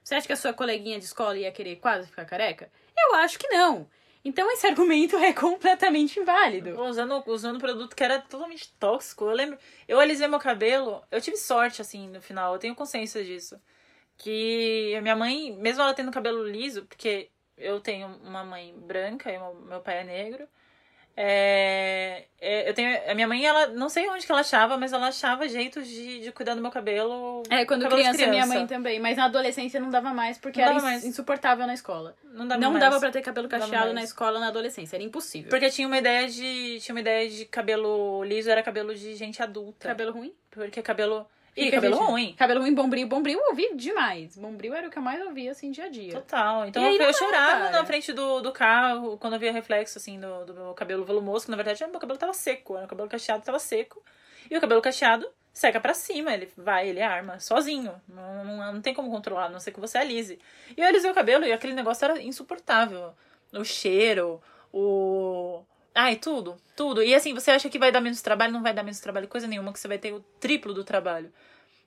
Você 0.03 0.15
acha 0.15 0.27
que 0.27 0.33
a 0.33 0.37
sua 0.37 0.53
coleguinha 0.53 0.99
de 0.99 1.05
escola 1.05 1.37
ia 1.37 1.51
querer 1.51 1.77
quase 1.77 2.07
ficar 2.07 2.25
careca? 2.25 2.71
Eu 3.07 3.15
acho 3.15 3.37
que 3.39 3.47
não. 3.47 3.87
Então 4.23 4.51
esse 4.51 4.65
argumento 4.67 5.15
é 5.17 5.33
completamente 5.33 6.19
inválido. 6.19 6.79
Usando, 6.81 7.23
usando 7.27 7.55
um 7.57 7.59
produto 7.59 7.95
que 7.95 8.03
era 8.03 8.19
totalmente 8.19 8.71
tóxico. 8.79 9.25
Eu 9.25 9.33
lembro. 9.33 9.57
Eu 9.87 9.99
alisei 9.99 10.27
meu 10.27 10.39
cabelo. 10.39 11.03
Eu 11.11 11.21
tive 11.21 11.37
sorte, 11.37 11.81
assim, 11.81 12.07
no 12.09 12.21
final. 12.21 12.53
Eu 12.53 12.59
tenho 12.59 12.75
consciência 12.75 13.23
disso. 13.23 13.59
Que 14.17 14.93
a 14.97 15.01
minha 15.01 15.15
mãe, 15.15 15.55
mesmo 15.57 15.81
ela 15.81 15.93
tendo 15.93 16.11
cabelo 16.11 16.43
liso, 16.47 16.85
porque 16.85 17.29
eu 17.57 17.79
tenho 17.79 18.07
uma 18.23 18.43
mãe 18.43 18.73
branca 18.77 19.31
e 19.31 19.37
meu, 19.37 19.81
pai 19.81 19.99
é 19.99 20.03
negro. 20.03 20.47
É, 21.21 22.23
é, 22.39 22.69
eu 22.69 22.73
tenho. 22.73 22.97
A 23.11 23.13
minha 23.13 23.27
mãe, 23.27 23.45
ela. 23.45 23.67
Não 23.67 23.89
sei 23.89 24.07
onde 24.09 24.25
que 24.25 24.31
ela 24.31 24.39
achava, 24.39 24.77
mas 24.77 24.93
ela 24.93 25.09
achava 25.09 25.49
jeitos 25.49 25.85
de, 25.85 26.21
de 26.21 26.31
cuidar 26.31 26.55
do 26.55 26.61
meu 26.61 26.71
cabelo. 26.71 27.43
É, 27.49 27.65
quando 27.65 27.81
cabelo 27.83 28.01
de 28.01 28.09
criança, 28.13 28.31
minha 28.31 28.45
mãe 28.45 28.65
também. 28.65 29.01
Mas 29.01 29.17
na 29.17 29.25
adolescência 29.25 29.81
não 29.81 29.89
dava 29.89 30.13
mais, 30.13 30.37
porque 30.37 30.61
Não 30.61 30.69
era 30.69 30.81
mais. 30.81 31.03
insuportável 31.03 31.67
na 31.67 31.73
escola. 31.73 32.15
Não 32.23 32.47
dava 32.47 32.61
não 32.61 32.71
mais. 32.71 32.81
dava 32.81 33.01
pra 33.01 33.11
ter 33.11 33.21
cabelo 33.21 33.49
cacheado 33.49 33.91
na 33.91 34.01
escola 34.01 34.39
na 34.39 34.47
adolescência, 34.47 34.95
era 34.95 35.03
impossível. 35.03 35.49
Porque 35.49 35.69
tinha 35.69 35.85
uma 35.85 35.97
ideia 35.97 36.25
de. 36.29 36.79
Tinha 36.79 36.95
uma 36.95 37.01
ideia 37.01 37.29
de 37.29 37.43
cabelo 37.43 38.23
liso 38.23 38.49
era 38.49 38.63
cabelo 38.63 38.95
de 38.95 39.13
gente 39.15 39.43
adulta. 39.43 39.89
Cabelo 39.89 40.13
ruim? 40.13 40.33
Porque 40.49 40.81
cabelo. 40.81 41.27
Fica, 41.53 41.77
cabelo 41.77 41.95
gente. 41.95 42.05
ruim. 42.05 42.35
Cabelo 42.37 42.61
ruim, 42.61 42.73
bombril. 42.73 43.07
Bombril 43.07 43.39
eu 43.39 43.49
ouvi 43.49 43.75
demais. 43.75 44.37
Bombril 44.37 44.73
era 44.73 44.87
o 44.87 44.91
que 44.91 44.97
eu 44.97 45.01
mais 45.01 45.21
ouvia, 45.25 45.51
assim, 45.51 45.71
dia 45.71 45.85
a 45.85 45.89
dia. 45.89 46.13
Total. 46.13 46.65
Então 46.67 46.81
E 46.83 46.97
eu, 46.97 47.01
eu 47.03 47.13
chorava 47.13 47.65
cara. 47.65 47.71
na 47.71 47.85
frente 47.85 48.13
do, 48.13 48.41
do 48.41 48.51
carro 48.51 49.17
quando 49.17 49.33
eu 49.33 49.39
via 49.39 49.51
reflexo, 49.51 49.97
assim, 49.97 50.19
do, 50.19 50.45
do 50.45 50.53
meu 50.53 50.73
cabelo 50.73 51.03
volumoso, 51.05 51.45
que 51.45 51.51
na 51.51 51.57
verdade 51.57 51.85
meu 51.87 51.99
cabelo 51.99 52.17
tava 52.19 52.33
seco, 52.33 52.75
o 52.77 52.87
cabelo 52.87 53.09
cacheado 53.09 53.43
tava 53.43 53.59
seco. 53.59 54.01
E 54.49 54.57
o 54.57 54.61
cabelo 54.61 54.81
cacheado 54.81 55.29
seca 55.53 55.79
pra 55.79 55.93
cima, 55.93 56.33
ele 56.33 56.49
vai, 56.55 56.87
ele 56.87 57.01
arma, 57.01 57.39
sozinho. 57.39 57.93
Não, 58.07 58.45
não, 58.45 58.73
não 58.73 58.81
tem 58.81 58.93
como 58.93 59.09
controlar, 59.11 59.45
a 59.45 59.49
não 59.49 59.59
ser 59.59 59.71
que 59.71 59.79
você 59.79 59.97
alise. 59.97 60.39
E 60.77 60.81
eu 60.81 60.87
alisei 60.87 61.11
o 61.11 61.13
cabelo 61.13 61.45
e 61.45 61.51
aquele 61.51 61.73
negócio 61.73 62.05
era 62.05 62.21
insuportável. 62.21 63.13
O 63.53 63.63
cheiro, 63.65 64.41
o. 64.71 65.61
Ai, 66.01 66.15
tudo, 66.15 66.55
tudo. 66.77 67.03
E 67.03 67.13
assim, 67.13 67.33
você 67.33 67.51
acha 67.51 67.69
que 67.69 67.77
vai 67.79 67.91
dar 67.91 67.99
menos 67.99 68.21
trabalho, 68.21 68.53
não 68.53 68.61
vai 68.63 68.73
dar 68.73 68.83
menos 68.83 68.99
trabalho, 68.99 69.27
coisa 69.27 69.47
nenhuma, 69.47 69.73
que 69.73 69.79
você 69.79 69.87
vai 69.87 69.97
ter 69.97 70.13
o 70.13 70.21
triplo 70.39 70.73
do 70.73 70.83
trabalho. 70.83 71.31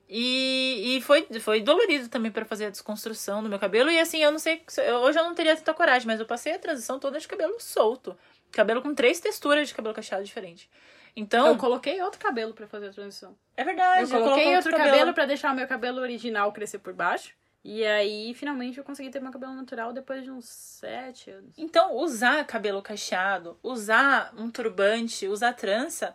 E, 0.08 0.96
e 0.96 1.00
foi, 1.00 1.26
foi 1.40 1.62
dolorido 1.62 2.08
também 2.08 2.30
para 2.30 2.44
fazer 2.44 2.66
a 2.66 2.70
desconstrução 2.70 3.42
do 3.42 3.48
meu 3.48 3.58
cabelo. 3.58 3.90
E 3.90 3.98
assim, 3.98 4.22
eu 4.22 4.30
não 4.30 4.38
sei. 4.38 4.62
se- 4.68 4.82
eu- 4.86 4.96
Hoje 4.96 5.18
eu 5.18 5.24
não 5.24 5.34
teria 5.34 5.56
tanta 5.56 5.72
coragem, 5.72 6.06
mas 6.06 6.20
eu 6.20 6.26
passei 6.26 6.52
a 6.52 6.58
transição 6.58 6.98
toda 6.98 7.18
de 7.18 7.26
cabelo 7.26 7.54
solto. 7.58 8.16
Cabelo 8.50 8.82
com 8.82 8.94
três 8.94 9.20
texturas 9.20 9.68
de 9.68 9.74
cabelo 9.74 9.94
cacheado 9.94 10.24
diferente. 10.24 10.68
Então, 11.16 11.46
Eu 11.48 11.56
coloquei 11.56 12.00
outro 12.02 12.20
cabelo 12.20 12.52
pra 12.52 12.66
fazer 12.66 12.88
a 12.88 12.92
transição. 12.92 13.34
é 13.56 13.64
verdade. 13.64 14.02
Eu 14.02 14.08
coloquei 14.08 14.44
colocou 14.44 14.56
outro 14.56 14.72
cabelo, 14.76 15.14
pra 15.14 15.24
deixar 15.26 15.52
o 15.52 15.56
meu 15.56 15.66
cabelo 15.66 16.00
original 16.00 16.52
crescer 16.52 16.78
por 16.80 16.92
baixo. 16.92 17.32
E 17.64 17.84
aí, 17.84 18.34
finalmente, 18.34 18.78
eu 18.78 18.84
consegui 18.84 19.08
ter 19.08 19.20
meu 19.20 19.30
cabelo 19.30 19.54
natural 19.54 19.92
depois 19.92 20.24
de 20.24 20.30
uns 20.30 20.46
sete 20.46 21.30
anos. 21.30 21.54
Então, 21.56 21.96
usar 21.96 22.44
cabelo 22.44 22.82
cacheado, 22.82 23.56
usar 23.62 24.32
um 24.36 24.50
turbante, 24.50 25.28
usar 25.28 25.52
trança, 25.52 26.14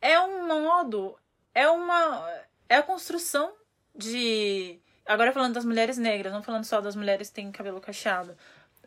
é 0.00 0.20
um 0.20 0.46
modo, 0.46 1.18
é 1.52 1.68
uma. 1.68 2.30
É 2.68 2.76
a 2.76 2.82
construção 2.82 3.52
de. 3.94 4.78
Agora 5.04 5.32
falando 5.32 5.54
das 5.54 5.64
mulheres 5.64 5.98
negras, 5.98 6.32
não 6.32 6.42
falando 6.42 6.64
só 6.64 6.80
das 6.80 6.94
mulheres 6.94 7.28
que 7.28 7.34
têm 7.34 7.50
cabelo 7.50 7.80
cacheado. 7.80 8.36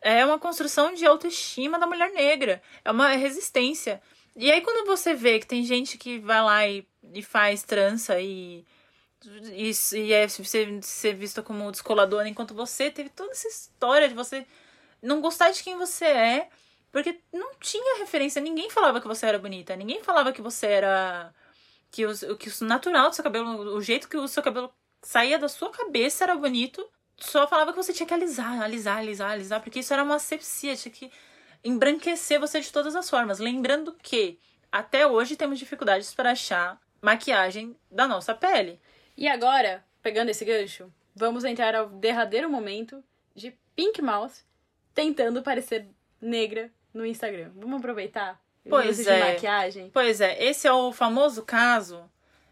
É 0.00 0.24
uma 0.24 0.38
construção 0.38 0.94
de 0.94 1.04
autoestima 1.04 1.78
da 1.78 1.86
mulher 1.86 2.10
negra. 2.12 2.62
É 2.84 2.90
uma 2.90 3.08
resistência. 3.10 4.00
E 4.34 4.50
aí, 4.50 4.60
quando 4.60 4.86
você 4.86 5.12
vê 5.12 5.38
que 5.40 5.46
tem 5.46 5.64
gente 5.64 5.98
que 5.98 6.18
vai 6.20 6.42
lá 6.42 6.66
e, 6.66 6.86
e 7.12 7.22
faz 7.22 7.62
trança 7.62 8.18
e. 8.18 8.64
E, 9.52 9.72
e 9.94 10.12
é 10.12 10.28
ser, 10.28 10.82
ser 10.82 11.14
vista 11.14 11.42
como 11.42 11.70
descoladora, 11.70 12.28
enquanto 12.28 12.54
você 12.54 12.90
teve 12.90 13.10
toda 13.10 13.32
essa 13.32 13.48
história 13.48 14.08
de 14.08 14.14
você 14.14 14.46
não 15.02 15.20
gostar 15.20 15.50
de 15.50 15.62
quem 15.62 15.76
você 15.76 16.04
é, 16.04 16.48
porque 16.92 17.20
não 17.32 17.54
tinha 17.60 17.98
referência, 17.98 18.40
ninguém 18.40 18.70
falava 18.70 19.00
que 19.00 19.08
você 19.08 19.26
era 19.26 19.38
bonita, 19.38 19.74
ninguém 19.76 20.02
falava 20.02 20.32
que 20.32 20.40
você 20.40 20.66
era 20.66 21.34
que 21.90 22.04
o, 22.06 22.36
que 22.36 22.48
o 22.48 22.64
natural 22.64 23.08
do 23.08 23.14
seu 23.14 23.24
cabelo, 23.24 23.74
o 23.74 23.82
jeito 23.82 24.08
que 24.08 24.16
o 24.16 24.28
seu 24.28 24.42
cabelo 24.42 24.72
saía 25.02 25.38
da 25.38 25.48
sua 25.48 25.70
cabeça 25.70 26.24
era 26.24 26.36
bonito, 26.36 26.86
só 27.16 27.46
falava 27.46 27.72
que 27.72 27.76
você 27.76 27.92
tinha 27.92 28.06
que 28.06 28.14
alisar, 28.14 28.62
alisar, 28.62 28.98
alisar, 28.98 29.30
alisar, 29.32 29.60
porque 29.60 29.80
isso 29.80 29.92
era 29.92 30.04
uma 30.04 30.16
asepsia, 30.16 30.76
tinha 30.76 30.92
que 30.92 31.10
embranquecer 31.64 32.38
você 32.38 32.60
de 32.60 32.72
todas 32.72 32.94
as 32.94 33.08
formas, 33.08 33.38
lembrando 33.38 33.92
que 34.02 34.38
até 34.70 35.06
hoje 35.06 35.36
temos 35.36 35.58
dificuldades 35.58 36.14
para 36.14 36.32
achar 36.32 36.80
maquiagem 37.00 37.76
da 37.90 38.06
nossa 38.06 38.34
pele. 38.34 38.80
E 39.18 39.26
agora, 39.26 39.84
pegando 40.00 40.28
esse 40.30 40.44
gancho, 40.44 40.92
vamos 41.12 41.42
entrar 41.44 41.74
ao 41.74 41.88
derradeiro 41.88 42.48
momento 42.48 43.02
de 43.34 43.50
Pink 43.74 44.00
Mouse 44.00 44.44
tentando 44.94 45.42
parecer 45.42 45.88
negra 46.20 46.70
no 46.94 47.04
Instagram. 47.04 47.50
Vamos 47.56 47.78
aproveitar? 47.80 48.40
Pois 48.70 49.04
é. 49.06 49.14
de 49.26 49.32
maquiagem. 49.34 49.90
Pois 49.90 50.20
é, 50.20 50.40
esse 50.44 50.68
é 50.68 50.72
o 50.72 50.92
famoso 50.92 51.42
caso 51.44 52.08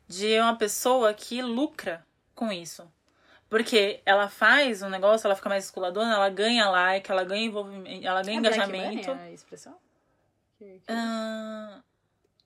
de 0.08 0.38
uma 0.40 0.56
pessoa 0.56 1.14
que 1.14 1.40
lucra 1.40 2.04
com 2.35 2.50
isso. 2.50 2.90
Porque 3.49 4.00
ela 4.04 4.28
faz 4.28 4.82
um 4.82 4.88
negócio, 4.88 5.25
ela 5.28 5.37
fica 5.37 5.49
mais 5.49 5.66
esculadona, 5.66 6.14
ela 6.14 6.28
ganha 6.28 6.68
like, 6.68 7.08
ela 7.08 7.23
ganha 7.23 7.44
envolvimento, 7.46 8.04
ela 8.04 8.23
ganha 8.23 8.38
É 8.38 8.40
Black 8.40 8.56
engajamento. 8.56 9.08
Money 9.11 9.28
a 9.28 9.30
expressão? 9.30 9.76
Que- 10.58 10.64
que- 10.80 10.82
Ah, 10.88 11.80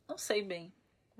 não 0.07 0.19
sei 0.19 0.43
bem. 0.43 0.71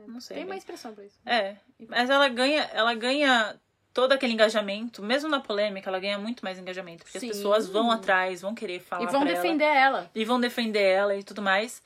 Não 0.07 0.21
sei. 0.21 0.37
Tem 0.37 0.45
bem. 0.45 0.53
uma 0.53 0.59
expressão 0.59 0.95
pra 0.95 1.05
isso. 1.05 1.19
É, 1.27 1.57
mas 1.89 2.09
ela 2.11 2.29
ganha, 2.29 2.63
ela 2.73 2.95
ganha 2.95 3.59
todo 3.93 4.13
aquele 4.13 4.33
engajamento, 4.33 5.03
mesmo 5.03 5.29
na 5.29 5.41
polêmica, 5.41 5.91
ela 5.91 5.99
ganha 5.99 6.19
muito 6.19 6.45
mais 6.45 6.59
engajamento, 6.59 7.03
porque 7.05 7.19
Sim. 7.19 7.31
as 7.31 7.37
pessoas 7.37 7.69
vão 7.69 7.91
atrás, 7.91 8.41
vão 8.41 8.55
querer 8.55 8.81
falar 8.81 9.03
E 9.03 9.07
vão 9.07 9.21
pra 9.23 9.31
ela. 9.31 9.43
defender 9.43 9.65
ela. 9.65 10.11
e 10.15 10.25
vão 10.25 10.41
defender 10.41 10.83
ela 10.83 11.17
e 11.17 11.25
tudo 11.25 11.43
mais. 11.43 11.83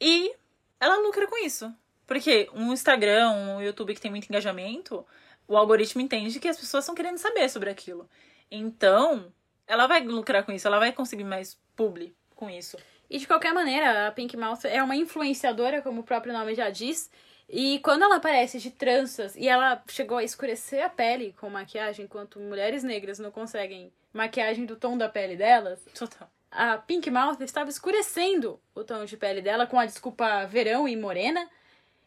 E 0.00 0.34
ela 0.80 0.96
lucra 0.98 1.26
com 1.26 1.38
isso. 1.44 1.72
Porque 2.06 2.48
um 2.52 2.72
Instagram, 2.72 3.30
um 3.30 3.62
YouTube 3.62 3.94
que 3.94 4.00
tem 4.00 4.10
muito 4.10 4.26
engajamento, 4.28 5.04
o 5.48 5.56
algoritmo 5.56 6.00
entende 6.00 6.38
que 6.38 6.48
as 6.48 6.56
pessoas 6.58 6.84
estão 6.84 6.94
querendo 6.94 7.18
saber 7.18 7.48
sobre 7.48 7.70
aquilo. 7.70 8.08
Então, 8.50 9.32
ela 9.66 9.86
vai 9.86 10.00
lucrar 10.04 10.44
com 10.44 10.52
isso, 10.52 10.66
ela 10.68 10.78
vai 10.78 10.92
conseguir 10.92 11.24
mais 11.24 11.58
publi 11.74 12.14
com 12.34 12.48
isso. 12.48 12.76
E 13.08 13.18
de 13.18 13.26
qualquer 13.26 13.52
maneira, 13.52 14.08
a 14.08 14.12
Pink 14.12 14.36
Mouse 14.36 14.66
é 14.66 14.82
uma 14.82 14.96
influenciadora, 14.96 15.80
como 15.82 16.00
o 16.00 16.04
próprio 16.04 16.32
nome 16.32 16.54
já 16.54 16.70
diz. 16.70 17.10
E 17.48 17.78
quando 17.78 18.02
ela 18.02 18.16
aparece 18.16 18.58
de 18.58 18.70
tranças 18.70 19.36
e 19.36 19.48
ela 19.48 19.80
chegou 19.88 20.18
a 20.18 20.24
escurecer 20.24 20.84
a 20.84 20.88
pele 20.88 21.34
com 21.40 21.48
maquiagem, 21.48 22.04
enquanto 22.04 22.40
mulheres 22.40 22.82
negras 22.82 23.18
não 23.18 23.30
conseguem 23.30 23.92
maquiagem 24.12 24.64
do 24.66 24.74
tom 24.76 24.96
da 24.98 25.08
pele 25.08 25.36
delas, 25.36 25.78
Total. 25.96 26.28
a 26.50 26.76
Pink 26.78 27.08
Mouse 27.10 27.42
estava 27.44 27.70
escurecendo 27.70 28.58
o 28.74 28.82
tom 28.82 29.04
de 29.04 29.16
pele 29.16 29.40
dela 29.42 29.66
com 29.66 29.78
a 29.78 29.86
desculpa 29.86 30.44
verão 30.46 30.88
e 30.88 30.96
morena. 30.96 31.48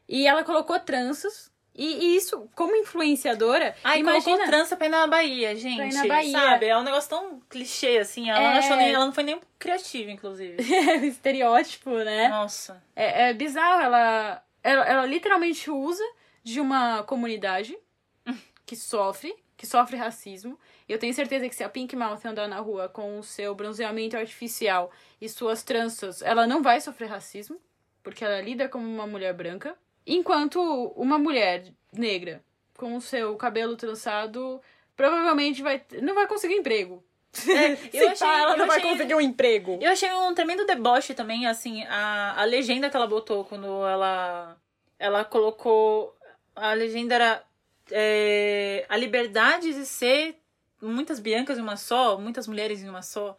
E 0.07 0.27
ela 0.27 0.43
colocou 0.43 0.77
tranças 0.79 1.49
E, 1.73 1.85
e 1.85 2.15
isso, 2.17 2.49
como 2.55 2.75
influenciadora, 2.75 3.73
Ai, 3.83 3.99
imagina... 3.99 4.23
colocou 4.23 4.45
trança 4.47 4.75
pra 4.75 4.87
ir 4.87 4.89
na 4.89 5.07
Bahia, 5.07 5.55
gente. 5.55 5.77
Pra 5.77 5.85
ir 5.87 5.93
na 5.93 6.07
Bahia. 6.07 6.31
Sabe? 6.33 6.65
É 6.65 6.77
um 6.77 6.83
negócio 6.83 7.09
tão 7.09 7.39
clichê, 7.47 7.99
assim. 7.99 8.29
Ela, 8.29 8.39
É. 8.39 8.43
não, 8.43 8.59
achou 8.59 8.75
nem, 8.75 8.91
ela 8.93 9.05
não 9.05 9.13
foi 9.13 9.23
nem 9.23 9.39
criativa, 9.57 10.11
inclusive. 10.11 10.57
estereótipo, 11.07 11.91
né? 11.91 12.27
Nossa. 12.27 12.83
É, 12.95 13.29
é 13.29 13.33
bizarro, 13.33 13.81
ela, 13.83 14.43
ela, 14.63 14.85
ela 14.85 15.05
literalmente 15.05 15.69
usa 15.69 16.03
de 16.43 16.59
uma 16.59 17.03
comunidade 17.03 17.77
que 18.65 18.75
sofre, 18.75 19.35
que 19.55 19.65
sofre 19.65 19.97
racismo. 19.97 20.59
Eu 20.87 20.97
tenho 20.97 21.13
certeza 21.13 21.47
que 21.47 21.55
se 21.55 21.63
a 21.63 21.69
Pink 21.69 21.95
Mouth 21.95 22.25
andar 22.25 22.47
na 22.47 22.59
rua 22.59 22.89
com 22.89 23.19
o 23.19 23.23
seu 23.23 23.53
bronzeamento 23.53 24.17
artificial 24.17 24.91
e 25.19 25.27
suas 25.27 25.63
tranças, 25.63 26.21
ela 26.21 26.47
não 26.47 26.61
vai 26.61 26.79
sofrer 26.81 27.07
racismo, 27.09 27.59
porque 28.01 28.23
ela 28.23 28.41
lida 28.41 28.69
como 28.69 28.87
uma 28.87 29.05
mulher 29.05 29.33
branca. 29.33 29.77
Enquanto 30.05 30.59
uma 30.95 31.19
mulher 31.19 31.71
negra 31.91 32.43
com 32.77 32.95
o 32.95 33.01
seu 33.01 33.35
cabelo 33.35 33.75
trançado 33.75 34.61
provavelmente 34.95 35.61
vai 35.61 35.81
não 36.01 36.15
vai 36.15 36.27
conseguir 36.27 36.55
emprego. 36.55 37.03
É, 37.47 37.75
Se 37.91 37.97
eu 37.97 38.07
pá, 38.07 38.11
achei, 38.13 38.27
ela 38.27 38.57
não 38.57 38.67
vai 38.67 38.77
achei- 38.77 38.91
conseguir 38.91 39.15
um 39.15 39.21
emprego. 39.21 39.77
Eu 39.81 39.91
achei 39.91 40.11
um 40.11 40.33
tremendo 40.33 40.65
deboche 40.65 41.13
também, 41.13 41.45
assim, 41.45 41.83
a, 41.85 42.41
a 42.41 42.43
legenda 42.43 42.89
que 42.89 42.95
ela 42.95 43.07
botou 43.07 43.45
quando 43.45 43.67
ela, 43.85 44.57
ela 44.97 45.23
colocou. 45.23 46.15
A 46.55 46.73
legenda 46.73 47.15
era 47.15 47.43
é, 47.91 48.85
a 48.89 48.97
liberdade 48.97 49.73
de 49.73 49.85
ser 49.85 50.35
muitas 50.81 51.19
Biancas 51.19 51.57
em 51.57 51.61
uma 51.61 51.77
só, 51.77 52.17
muitas 52.17 52.47
mulheres 52.47 52.81
em 52.81 52.89
uma 52.89 53.01
só. 53.01 53.37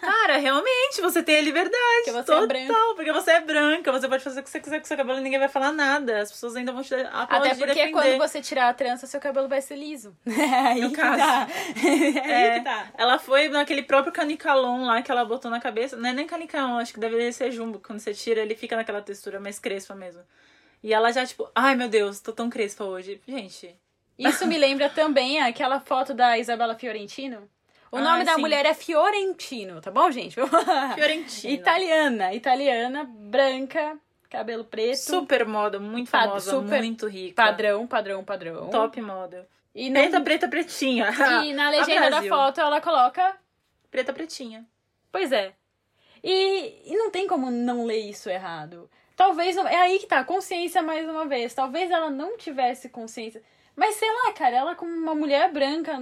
Cara, 0.00 0.36
realmente, 0.38 1.00
você 1.00 1.22
tem 1.22 1.36
a 1.36 1.40
liberdade. 1.40 1.76
Porque 2.04 2.12
você 2.12 2.18
é 2.18 2.22
total, 2.22 2.46
branca. 2.46 2.74
porque 2.96 3.12
você 3.12 3.30
é 3.32 3.40
branca, 3.40 3.92
você 3.92 4.08
pode 4.08 4.24
fazer 4.24 4.40
o 4.40 4.42
que 4.42 4.50
você 4.50 4.60
quiser 4.60 4.78
com 4.80 4.86
seu 4.86 4.96
cabelo 4.96 5.18
e 5.18 5.22
ninguém 5.22 5.38
vai 5.38 5.48
falar 5.48 5.72
nada. 5.72 6.20
As 6.20 6.30
pessoas 6.32 6.56
ainda 6.56 6.72
vão 6.72 6.82
te 6.82 6.94
aplaudir 6.94 7.48
Até 7.50 7.54
porque 7.54 7.74
defender. 7.74 7.92
quando 7.92 8.18
você 8.18 8.40
tirar 8.40 8.68
a 8.68 8.74
trança, 8.74 9.06
seu 9.06 9.20
cabelo 9.20 9.48
vai 9.48 9.60
ser 9.60 9.76
liso. 9.76 10.16
Aí 10.66 10.80
No 10.80 10.90
que 10.90 10.96
caso. 10.96 11.18
tá. 11.18 11.48
É. 12.26 12.52
Aí 12.52 12.58
que 12.58 12.64
tá. 12.64 12.88
Ela 12.96 13.18
foi 13.18 13.48
naquele 13.48 13.82
próprio 13.82 14.12
canicalon 14.12 14.84
lá 14.86 15.02
que 15.02 15.10
ela 15.10 15.24
botou 15.24 15.50
na 15.50 15.60
cabeça. 15.60 15.96
Não 15.96 16.08
é 16.08 16.12
nem 16.12 16.26
canicalon, 16.26 16.78
acho 16.78 16.94
que 16.94 17.00
deveria 17.00 17.30
ser 17.32 17.50
jumbo. 17.50 17.80
Quando 17.84 17.98
você 18.00 18.14
tira, 18.14 18.40
ele 18.40 18.54
fica 18.54 18.76
naquela 18.76 19.02
textura 19.02 19.38
mais 19.40 19.58
crespa 19.58 19.94
mesmo. 19.94 20.22
E 20.82 20.92
ela 20.94 21.10
já, 21.12 21.24
tipo, 21.26 21.50
ai 21.54 21.74
meu 21.74 21.88
Deus, 21.88 22.20
tô 22.20 22.32
tão 22.32 22.48
crespa 22.48 22.84
hoje. 22.84 23.20
Gente, 23.26 23.74
Isso 24.18 24.46
me 24.46 24.56
lembra 24.56 24.88
também 24.88 25.40
aquela 25.42 25.80
foto 25.80 26.14
da 26.14 26.38
Isabela 26.38 26.74
Fiorentino. 26.76 27.48
O 27.96 27.98
Ah, 27.98 28.02
nome 28.12 28.24
da 28.24 28.34
sim. 28.34 28.40
mulher 28.40 28.66
é 28.66 28.74
Fiorentino, 28.74 29.80
tá 29.80 29.90
bom, 29.90 30.10
gente? 30.10 30.36
Fiorentina. 30.94 31.52
italiana, 31.54 32.34
italiana, 32.34 33.04
branca, 33.04 33.96
cabelo 34.28 34.64
preto, 34.64 34.96
Super 34.98 35.46
moda, 35.46 35.78
muito 35.78 36.10
famosa, 36.10 36.50
super 36.50 36.78
muito 36.80 37.06
rica. 37.08 37.42
padrão, 37.42 37.86
padrão, 37.86 38.24
padrão. 38.24 38.68
Top 38.68 39.00
moda. 39.00 39.48
E, 39.74 39.90
Preta, 39.90 40.20
preta, 40.20 40.48
pretinha. 40.48 41.10
e 41.44 41.52
na 41.52 41.68
legenda 41.70 42.10
da 42.10 42.22
foto 42.22 42.60
ela 42.60 42.80
coloca. 42.80 43.36
Preta, 43.90 44.12
pretinha. 44.12 44.64
Pois 45.12 45.32
é. 45.32 45.52
E, 46.24 46.82
e 46.92 46.96
não 46.96 47.10
tem 47.10 47.26
como 47.26 47.50
não 47.50 47.84
ler 47.84 48.00
isso 48.00 48.28
errado. 48.28 48.90
Talvez 49.14 49.54
não. 49.56 49.66
É 49.68 49.76
aí 49.76 49.98
que 49.98 50.06
tá, 50.06 50.24
consciência 50.24 50.82
mais 50.82 51.08
uma 51.08 51.26
vez. 51.26 51.54
Talvez 51.54 51.90
ela 51.90 52.10
não 52.10 52.36
tivesse 52.36 52.88
consciência. 52.88 53.42
Mas 53.76 53.96
sei 53.96 54.10
lá, 54.10 54.32
cara, 54.32 54.56
ela 54.56 54.74
como 54.74 54.90
uma 54.90 55.14
mulher 55.14 55.52
branca. 55.52 55.92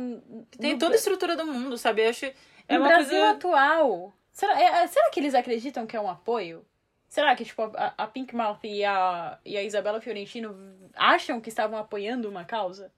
Tem 0.58 0.78
toda 0.78 0.94
a 0.94 0.96
estrutura 0.96 1.36
do 1.36 1.44
mundo, 1.44 1.76
sabe? 1.76 2.04
Eu 2.04 2.10
acho. 2.10 2.26
É 2.68 2.78
no 2.78 2.84
Brasil 2.84 3.10
coisa. 3.18 3.30
atual. 3.30 4.14
Será, 4.32 4.60
é- 4.60 4.84
é- 4.84 4.86
será 4.86 5.10
que 5.10 5.20
eles 5.20 5.34
acreditam 5.34 5.86
que 5.86 5.96
é 5.96 6.00
um 6.00 6.08
apoio? 6.08 6.64
Será 7.08 7.34
que, 7.36 7.44
tipo, 7.44 7.62
a, 7.62 7.94
a 7.98 8.06
Pink 8.06 8.34
Mouth 8.34 8.58
e 8.64 8.84
a, 8.84 9.38
e 9.44 9.56
a 9.56 9.62
Isabela 9.62 10.00
Fiorentino 10.00 10.56
acham 10.94 11.40
que 11.40 11.48
estavam 11.48 11.78
apoiando 11.78 12.28
uma 12.28 12.44
causa? 12.44 12.90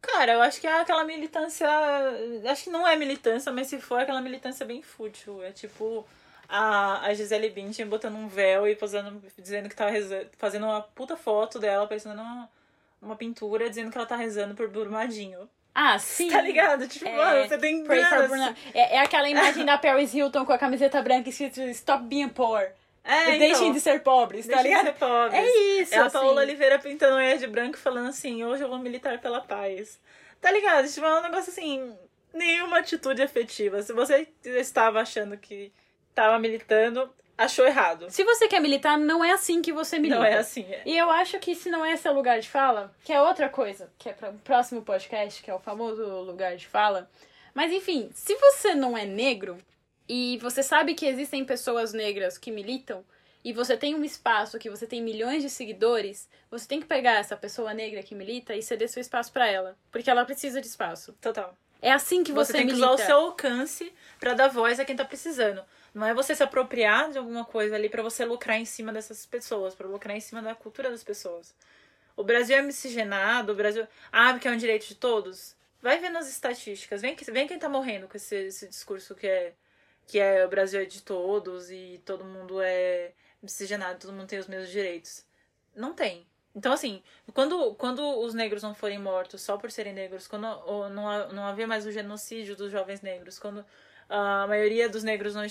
Cara, 0.00 0.32
eu 0.34 0.40
acho 0.42 0.60
que 0.60 0.66
é 0.66 0.80
aquela 0.80 1.04
militância. 1.04 1.68
Acho 2.50 2.64
que 2.64 2.70
não 2.70 2.86
é 2.86 2.96
militância, 2.96 3.50
mas 3.50 3.66
se 3.66 3.80
for, 3.80 3.98
é 3.98 4.02
aquela 4.02 4.20
militância 4.20 4.64
bem 4.64 4.80
fútil. 4.80 5.42
É 5.42 5.50
tipo 5.52 6.06
a, 6.48 7.04
a 7.06 7.14
Gisele 7.14 7.50
Bündchen 7.50 7.86
botando 7.86 8.14
um 8.14 8.28
véu 8.28 8.66
e 8.66 8.74
posando, 8.76 9.20
dizendo 9.36 9.68
que 9.68 9.74
tá 9.76 9.86
fazendo 10.38 10.64
uma 10.66 10.80
puta 10.80 11.16
foto 11.16 11.58
dela, 11.58 11.86
parecendo 11.86 12.14
uma, 12.14 12.48
uma 13.00 13.16
pintura, 13.16 13.68
dizendo 13.68 13.90
que 13.90 13.98
ela 13.98 14.06
tá 14.06 14.16
rezando 14.16 14.54
por 14.54 14.68
Brumadinho. 14.68 15.48
Ah, 15.74 15.98
sim. 16.00 16.28
Tá 16.30 16.40
ligado? 16.40 16.86
Tipo, 16.88 17.06
É, 17.06 17.16
mano, 17.16 17.48
você 17.48 17.58
tem 17.58 17.84
grana. 17.84 18.56
É, 18.74 18.96
é 18.96 19.00
aquela 19.00 19.28
imagem 19.28 19.64
da 19.64 19.78
Paris 19.78 20.12
Hilton 20.14 20.44
com 20.44 20.52
a 20.52 20.58
camiseta 20.58 21.00
branca 21.02 21.28
escrito 21.28 21.60
Stop 21.70 22.04
being 22.04 22.28
poor. 22.28 22.68
É, 23.04 23.22
então, 23.36 23.38
Deixem 23.38 23.72
de 23.72 23.80
ser 23.80 24.02
pobres, 24.02 24.46
tá 24.46 24.56
deixem 24.56 24.64
de 24.64 24.76
ligado? 24.76 24.84
ser 24.86 24.98
pobres. 24.98 25.40
É 25.40 25.80
isso, 25.80 25.94
É 25.94 25.98
a 25.98 26.04
assim. 26.06 26.18
Paola 26.18 26.42
Oliveira 26.42 26.78
pintando 26.78 27.16
unha 27.16 27.38
de 27.38 27.46
branco 27.46 27.78
falando 27.78 28.08
assim, 28.08 28.44
hoje 28.44 28.62
eu 28.62 28.68
vou 28.68 28.78
militar 28.78 29.18
pela 29.18 29.40
paz. 29.40 29.98
Tá 30.42 30.50
ligado? 30.50 30.86
Tipo, 30.86 31.06
é 31.06 31.18
um 31.18 31.22
negócio 31.22 31.50
assim, 31.50 31.96
nenhuma 32.34 32.80
atitude 32.80 33.22
efetiva. 33.22 33.80
Se 33.82 33.94
você 33.94 34.28
estava 34.44 35.00
achando 35.00 35.38
que 35.38 35.72
tava 36.14 36.38
militando, 36.38 37.10
achou 37.38 37.64
errado. 37.64 38.10
Se 38.10 38.24
você 38.24 38.48
quer 38.48 38.60
militar, 38.60 38.98
não 38.98 39.24
é 39.24 39.30
assim 39.30 39.62
que 39.62 39.72
você 39.72 39.98
milita. 39.98 40.18
Não 40.18 40.26
é 40.26 40.34
assim. 40.38 40.62
é. 40.68 40.82
E 40.84 40.98
eu 40.98 41.08
acho 41.08 41.38
que 41.38 41.54
se 41.54 41.70
não 41.70 41.84
é 41.86 41.92
esse 41.92 42.08
o 42.08 42.12
lugar 42.12 42.40
de 42.40 42.48
fala, 42.50 42.92
que 43.04 43.12
é 43.12 43.22
outra 43.22 43.48
coisa, 43.48 43.90
que 43.96 44.08
é 44.08 44.12
para 44.12 44.30
o 44.30 44.38
próximo 44.40 44.82
podcast, 44.82 45.42
que 45.42 45.50
é 45.50 45.54
o 45.54 45.58
famoso 45.60 46.04
lugar 46.22 46.56
de 46.56 46.66
fala. 46.66 47.08
Mas 47.54 47.72
enfim, 47.72 48.10
se 48.12 48.34
você 48.36 48.74
não 48.74 48.98
é 48.98 49.06
negro 49.06 49.56
e 50.08 50.38
você 50.38 50.62
sabe 50.62 50.94
que 50.94 51.06
existem 51.06 51.44
pessoas 51.44 51.92
negras 51.92 52.36
que 52.36 52.50
militam 52.50 53.04
e 53.44 53.52
você 53.52 53.76
tem 53.76 53.94
um 53.94 54.04
espaço 54.04 54.58
que 54.58 54.68
você 54.68 54.86
tem 54.86 55.00
milhões 55.00 55.42
de 55.42 55.48
seguidores, 55.48 56.28
você 56.50 56.66
tem 56.66 56.80
que 56.80 56.86
pegar 56.86 57.18
essa 57.18 57.36
pessoa 57.36 57.72
negra 57.72 58.02
que 58.02 58.14
milita 58.14 58.54
e 58.54 58.62
ceder 58.62 58.88
seu 58.88 59.00
espaço 59.00 59.32
pra 59.32 59.46
ela, 59.46 59.76
porque 59.92 60.10
ela 60.10 60.24
precisa 60.24 60.60
de 60.60 60.66
espaço. 60.66 61.14
Total. 61.20 61.54
É 61.80 61.92
assim 61.92 62.24
que 62.24 62.32
você, 62.32 62.52
Você, 62.52 62.58
tem 62.58 62.66
que 62.66 62.72
milita. 62.72 62.92
usar 62.92 63.02
o 63.04 63.06
seu 63.06 63.16
alcance 63.16 63.92
pra 64.18 64.34
dar 64.34 64.48
voz 64.48 64.80
a 64.80 64.84
quem 64.84 64.96
tá 64.96 65.04
precisando. 65.04 65.62
Não 65.94 66.06
é 66.06 66.14
você 66.14 66.34
se 66.34 66.42
apropriar 66.42 67.10
de 67.10 67.18
alguma 67.18 67.44
coisa 67.44 67.74
ali 67.74 67.88
pra 67.88 68.02
você 68.02 68.24
lucrar 68.24 68.58
em 68.58 68.64
cima 68.64 68.92
dessas 68.92 69.24
pessoas, 69.26 69.74
pra 69.74 69.88
lucrar 69.88 70.16
em 70.16 70.20
cima 70.20 70.42
da 70.42 70.54
cultura 70.54 70.90
das 70.90 71.02
pessoas. 71.02 71.54
O 72.16 72.24
Brasil 72.24 72.56
é 72.56 72.62
miscigenado, 72.62 73.52
o 73.52 73.54
Brasil. 73.54 73.86
Ah, 74.10 74.32
porque 74.32 74.48
é 74.48 74.50
um 74.50 74.56
direito 74.56 74.86
de 74.86 74.94
todos? 74.94 75.56
Vai 75.80 75.98
ver 75.98 76.10
nas 76.10 76.28
estatísticas. 76.28 77.00
Vem, 77.00 77.16
vem 77.16 77.46
quem 77.46 77.58
tá 77.58 77.68
morrendo 77.68 78.08
com 78.08 78.16
esse, 78.16 78.34
esse 78.34 78.68
discurso 78.68 79.14
que 79.14 79.26
é, 79.26 79.54
que 80.06 80.18
é 80.18 80.44
o 80.44 80.48
Brasil 80.48 80.80
é 80.80 80.84
de 80.84 81.02
todos 81.02 81.70
e 81.70 82.02
todo 82.04 82.24
mundo 82.24 82.60
é 82.60 83.12
miscigenado, 83.42 84.00
todo 84.00 84.12
mundo 84.12 84.26
tem 84.26 84.38
os 84.38 84.48
mesmos 84.48 84.70
direitos. 84.70 85.24
Não 85.74 85.94
tem. 85.94 86.26
Então, 86.54 86.72
assim, 86.72 87.02
quando, 87.32 87.74
quando 87.76 88.02
os 88.20 88.34
negros 88.34 88.64
não 88.64 88.74
forem 88.74 88.98
mortos 88.98 89.40
só 89.42 89.56
por 89.56 89.70
serem 89.70 89.92
negros, 89.92 90.26
quando 90.26 90.42
não, 90.90 91.32
não 91.32 91.46
haver 91.46 91.68
mais 91.68 91.86
o 91.86 91.92
genocídio 91.92 92.56
dos 92.56 92.72
jovens 92.72 93.00
negros, 93.00 93.38
quando 93.38 93.64
a 94.08 94.46
maioria 94.46 94.88
dos 94.88 95.02
negros 95.02 95.34
não. 95.34 95.42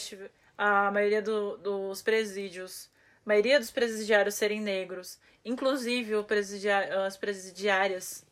A 0.57 0.91
maioria 0.91 1.21
do- 1.21 1.57
dos 1.57 2.01
presídios. 2.01 2.89
A 3.25 3.29
maioria 3.29 3.59
dos 3.59 3.69
presidiários 3.71 4.35
serem 4.35 4.59
negros. 4.61 5.19
Inclusive 5.45 6.15
o 6.15 6.23
presidia- 6.23 7.05
as 7.05 7.15
presidiárias 7.17 8.25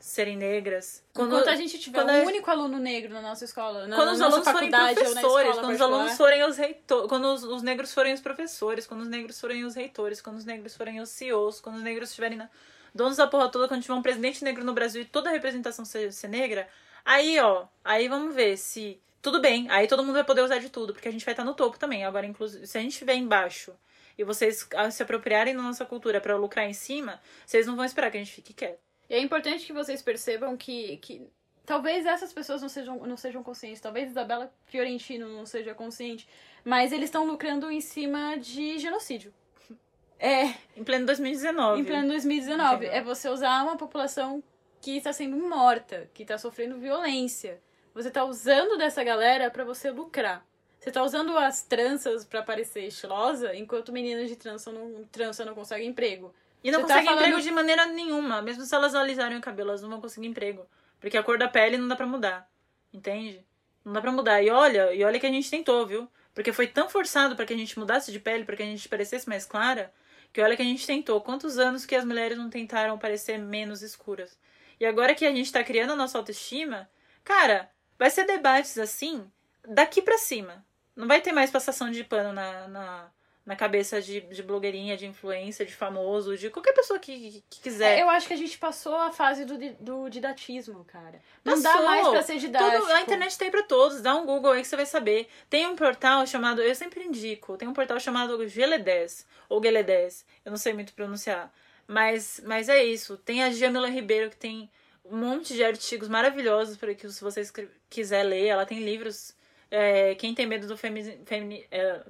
serem 0.00 0.36
negras. 0.36 1.02
Quando 1.12 1.36
a 1.36 1.54
gente 1.56 1.78
tiver 1.78 2.02
um 2.04 2.08
a- 2.08 2.22
único 2.24 2.50
aluno 2.50 2.78
negro 2.78 3.12
na 3.12 3.20
nossa 3.20 3.44
escola, 3.44 3.86
na, 3.86 3.96
quando 3.96 4.12
os 4.12 4.20
alunos 4.20 4.48
forem 4.48 4.70
professores, 4.70 5.54
quando 5.58 5.74
os 5.74 5.80
alunos 5.80 6.16
forem 6.16 6.42
os 6.44 6.56
reitores, 6.56 7.08
quando 7.08 7.24
os, 7.26 7.42
os 7.44 7.62
negros 7.62 7.92
forem 7.92 8.14
os 8.14 8.20
professores, 8.20 8.86
quando 8.86 9.02
os 9.02 9.08
negros 9.08 9.40
forem 9.40 9.64
os 9.64 9.74
reitores, 9.74 10.20
quando 10.20 10.36
os 10.36 10.44
negros 10.44 10.76
forem 10.76 11.00
os 11.00 11.08
CEOs, 11.10 11.60
quando 11.60 11.76
os 11.76 11.82
negros 11.82 12.10
estiverem 12.10 12.38
na... 12.38 12.48
donos 12.94 13.16
da 13.16 13.26
porra 13.26 13.48
toda, 13.50 13.66
quando 13.68 13.82
tiver 13.82 13.94
um 13.94 14.02
presidente 14.02 14.42
negro 14.44 14.64
no 14.64 14.72
Brasil 14.72 15.02
e 15.02 15.04
toda 15.04 15.28
a 15.30 15.32
representação 15.32 15.84
ser, 15.84 16.12
ser 16.12 16.28
negra, 16.28 16.68
aí, 17.04 17.38
ó, 17.40 17.66
aí 17.84 18.08
vamos 18.08 18.34
ver 18.34 18.56
se... 18.56 19.00
Tudo 19.20 19.40
bem, 19.40 19.68
aí 19.70 19.86
todo 19.88 20.02
mundo 20.02 20.14
vai 20.14 20.24
poder 20.24 20.42
usar 20.42 20.58
de 20.58 20.70
tudo, 20.70 20.92
porque 20.92 21.08
a 21.08 21.10
gente 21.10 21.24
vai 21.24 21.32
estar 21.32 21.44
no 21.44 21.54
topo 21.54 21.78
também. 21.78 22.04
Agora, 22.04 22.24
inclusive, 22.26 22.66
se 22.66 22.78
a 22.78 22.80
gente 22.80 22.92
estiver 22.92 23.14
embaixo 23.14 23.74
e 24.16 24.22
vocês 24.24 24.66
ah, 24.76 24.90
se 24.90 25.02
apropriarem 25.02 25.56
da 25.56 25.62
nossa 25.62 25.84
cultura 25.84 26.20
pra 26.20 26.36
lucrar 26.36 26.68
em 26.68 26.72
cima, 26.72 27.20
vocês 27.44 27.66
não 27.66 27.74
vão 27.76 27.84
esperar 27.84 28.10
que 28.10 28.16
a 28.16 28.20
gente 28.20 28.32
fique 28.32 28.52
quieto. 28.54 28.78
E 29.10 29.14
é 29.14 29.20
importante 29.20 29.64
que 29.66 29.72
vocês 29.72 30.02
percebam 30.02 30.56
que, 30.56 30.98
que 30.98 31.26
talvez 31.66 32.06
essas 32.06 32.32
pessoas 32.32 32.62
não 32.62 32.68
sejam, 32.68 32.98
não 33.06 33.16
sejam 33.16 33.42
conscientes, 33.42 33.80
talvez 33.80 34.10
Isabela 34.10 34.52
Fiorentino 34.66 35.28
não 35.28 35.44
seja 35.46 35.74
consciente, 35.74 36.28
mas 36.64 36.92
eles 36.92 37.06
estão 37.06 37.26
lucrando 37.26 37.70
em 37.70 37.80
cima 37.80 38.36
de 38.36 38.78
genocídio. 38.78 39.32
É, 40.20 40.46
Em 40.76 40.82
pleno 40.82 41.06
2019. 41.06 41.80
em 41.80 41.84
pleno 41.84 42.08
2019. 42.08 42.74
Entendeu? 42.74 42.92
É 42.92 43.00
você 43.00 43.28
usar 43.28 43.62
uma 43.62 43.76
população 43.76 44.42
que 44.80 44.96
está 44.96 45.12
sendo 45.12 45.36
morta, 45.36 46.10
que 46.12 46.22
está 46.24 46.36
sofrendo 46.36 46.76
violência. 46.76 47.60
Você 47.94 48.10
tá 48.10 48.24
usando 48.24 48.76
dessa 48.78 49.02
galera 49.02 49.50
pra 49.50 49.64
você 49.64 49.90
lucrar. 49.90 50.44
Você 50.78 50.92
tá 50.92 51.02
usando 51.02 51.36
as 51.36 51.62
tranças 51.62 52.24
pra 52.24 52.42
parecer 52.42 52.84
estilosa, 52.86 53.54
enquanto 53.54 53.92
meninas 53.92 54.28
de 54.28 54.36
trança 54.36 54.70
não, 54.70 55.04
trança 55.10 55.44
não 55.44 55.54
conseguem 55.54 55.88
emprego. 55.88 56.32
E 56.62 56.70
não 56.70 56.80
Você 56.80 56.86
tá 56.86 56.94
conseguem 56.94 57.04
falando- 57.06 57.22
emprego 57.26 57.42
de 57.42 57.50
maneira 57.50 57.86
nenhuma. 57.86 58.40
Mesmo 58.42 58.64
se 58.64 58.74
elas 58.74 58.94
alisarem 58.94 59.36
o 59.38 59.40
cabelo, 59.40 59.70
elas 59.70 59.82
não 59.82 59.88
vão 59.90 60.00
conseguir 60.00 60.26
emprego. 60.28 60.66
Porque 61.00 61.16
a 61.16 61.22
cor 61.22 61.38
da 61.38 61.48
pele 61.48 61.76
não 61.76 61.88
dá 61.88 61.96
pra 61.96 62.06
mudar. 62.06 62.48
Entende? 62.92 63.44
Não 63.84 63.92
dá 63.92 64.00
pra 64.00 64.12
mudar. 64.12 64.42
E 64.42 64.50
olha, 64.50 64.92
e 64.94 65.02
olha 65.04 65.18
que 65.20 65.26
a 65.26 65.30
gente 65.30 65.50
tentou, 65.50 65.86
viu? 65.86 66.08
Porque 66.34 66.52
foi 66.52 66.66
tão 66.68 66.88
forçado 66.88 67.34
pra 67.34 67.44
que 67.44 67.52
a 67.54 67.56
gente 67.56 67.78
mudasse 67.78 68.12
de 68.12 68.20
pele, 68.20 68.44
pra 68.44 68.56
que 68.56 68.62
a 68.62 68.66
gente 68.66 68.88
parecesse 68.88 69.28
mais 69.28 69.44
clara, 69.44 69.92
que 70.32 70.40
olha 70.40 70.56
que 70.56 70.62
a 70.62 70.64
gente 70.64 70.86
tentou. 70.86 71.20
Quantos 71.20 71.58
anos 71.58 71.84
que 71.84 71.94
as 71.96 72.04
mulheres 72.04 72.38
não 72.38 72.48
tentaram 72.48 72.96
parecer 72.98 73.38
menos 73.38 73.82
escuras? 73.82 74.38
E 74.78 74.86
agora 74.86 75.14
que 75.14 75.26
a 75.26 75.32
gente 75.32 75.50
tá 75.52 75.62
criando 75.64 75.92
a 75.92 75.96
nossa 75.96 76.16
autoestima, 76.18 76.88
cara, 77.24 77.68
vai 77.98 78.10
ser 78.10 78.24
debates 78.24 78.78
assim 78.78 79.30
daqui 79.66 80.00
para 80.00 80.18
cima. 80.18 80.64
Não 80.94 81.06
vai 81.06 81.20
ter 81.20 81.32
mais 81.32 81.50
passação 81.50 81.90
de 81.90 82.02
pano 82.02 82.32
na, 82.32 82.68
na, 82.68 83.10
na 83.46 83.56
cabeça 83.56 84.02
de, 84.02 84.20
de 84.20 84.42
blogueirinha, 84.42 84.96
de 84.96 85.06
influência, 85.06 85.64
de 85.64 85.74
famoso, 85.74 86.36
de 86.36 86.50
qualquer 86.50 86.72
pessoa 86.72 86.98
que, 86.98 87.42
que 87.48 87.60
quiser. 87.60 87.98
É, 87.98 88.02
eu 88.02 88.10
acho 88.10 88.26
que 88.26 88.34
a 88.34 88.36
gente 88.36 88.58
passou 88.58 88.96
a 88.96 89.12
fase 89.12 89.44
do, 89.44 89.56
do 89.80 90.08
didatismo, 90.08 90.84
cara. 90.84 91.20
Não 91.44 91.54
Passou. 91.60 91.80
dá 91.80 91.86
mais 91.86 92.08
pra 92.08 92.22
ser 92.22 92.38
didático. 92.38 92.82
Tudo, 92.82 92.92
a 92.92 93.00
internet 93.00 93.38
tem 93.38 93.50
pra 93.50 93.62
todos. 93.62 94.02
Dá 94.02 94.14
um 94.16 94.26
Google 94.26 94.52
aí 94.52 94.62
que 94.62 94.68
você 94.68 94.76
vai 94.76 94.86
saber. 94.86 95.28
Tem 95.48 95.66
um 95.66 95.76
portal 95.76 96.26
chamado, 96.26 96.60
eu 96.60 96.74
sempre 96.74 97.04
indico, 97.04 97.56
tem 97.56 97.68
um 97.68 97.72
portal 97.72 97.98
chamado 98.00 98.36
Gele10 98.38 99.24
ou 99.48 99.60
Gele10. 99.60 100.24
Eu 100.44 100.50
não 100.50 100.58
sei 100.58 100.72
muito 100.72 100.92
pronunciar. 100.92 101.52
Mas, 101.86 102.42
mas 102.44 102.68
é 102.68 102.84
isso. 102.84 103.16
Tem 103.16 103.44
a 103.44 103.50
Jamila 103.50 103.88
Ribeiro 103.88 104.28
que 104.28 104.36
tem 104.36 104.70
um 105.10 105.16
monte 105.16 105.54
de 105.54 105.64
artigos 105.64 106.08
maravilhosos 106.08 106.76
para 106.76 106.94
que 106.94 107.08
se 107.08 107.20
você 107.22 107.42
quiser 107.88 108.22
ler. 108.22 108.46
Ela 108.46 108.66
tem 108.66 108.84
livros. 108.84 109.34
é, 109.70 110.14
quem 110.14 110.34
tem 110.34 110.46
medo 110.46 110.66
do 110.66 110.76
femi, 110.76 111.20
femini, 111.26 111.66
é, 111.70 112.00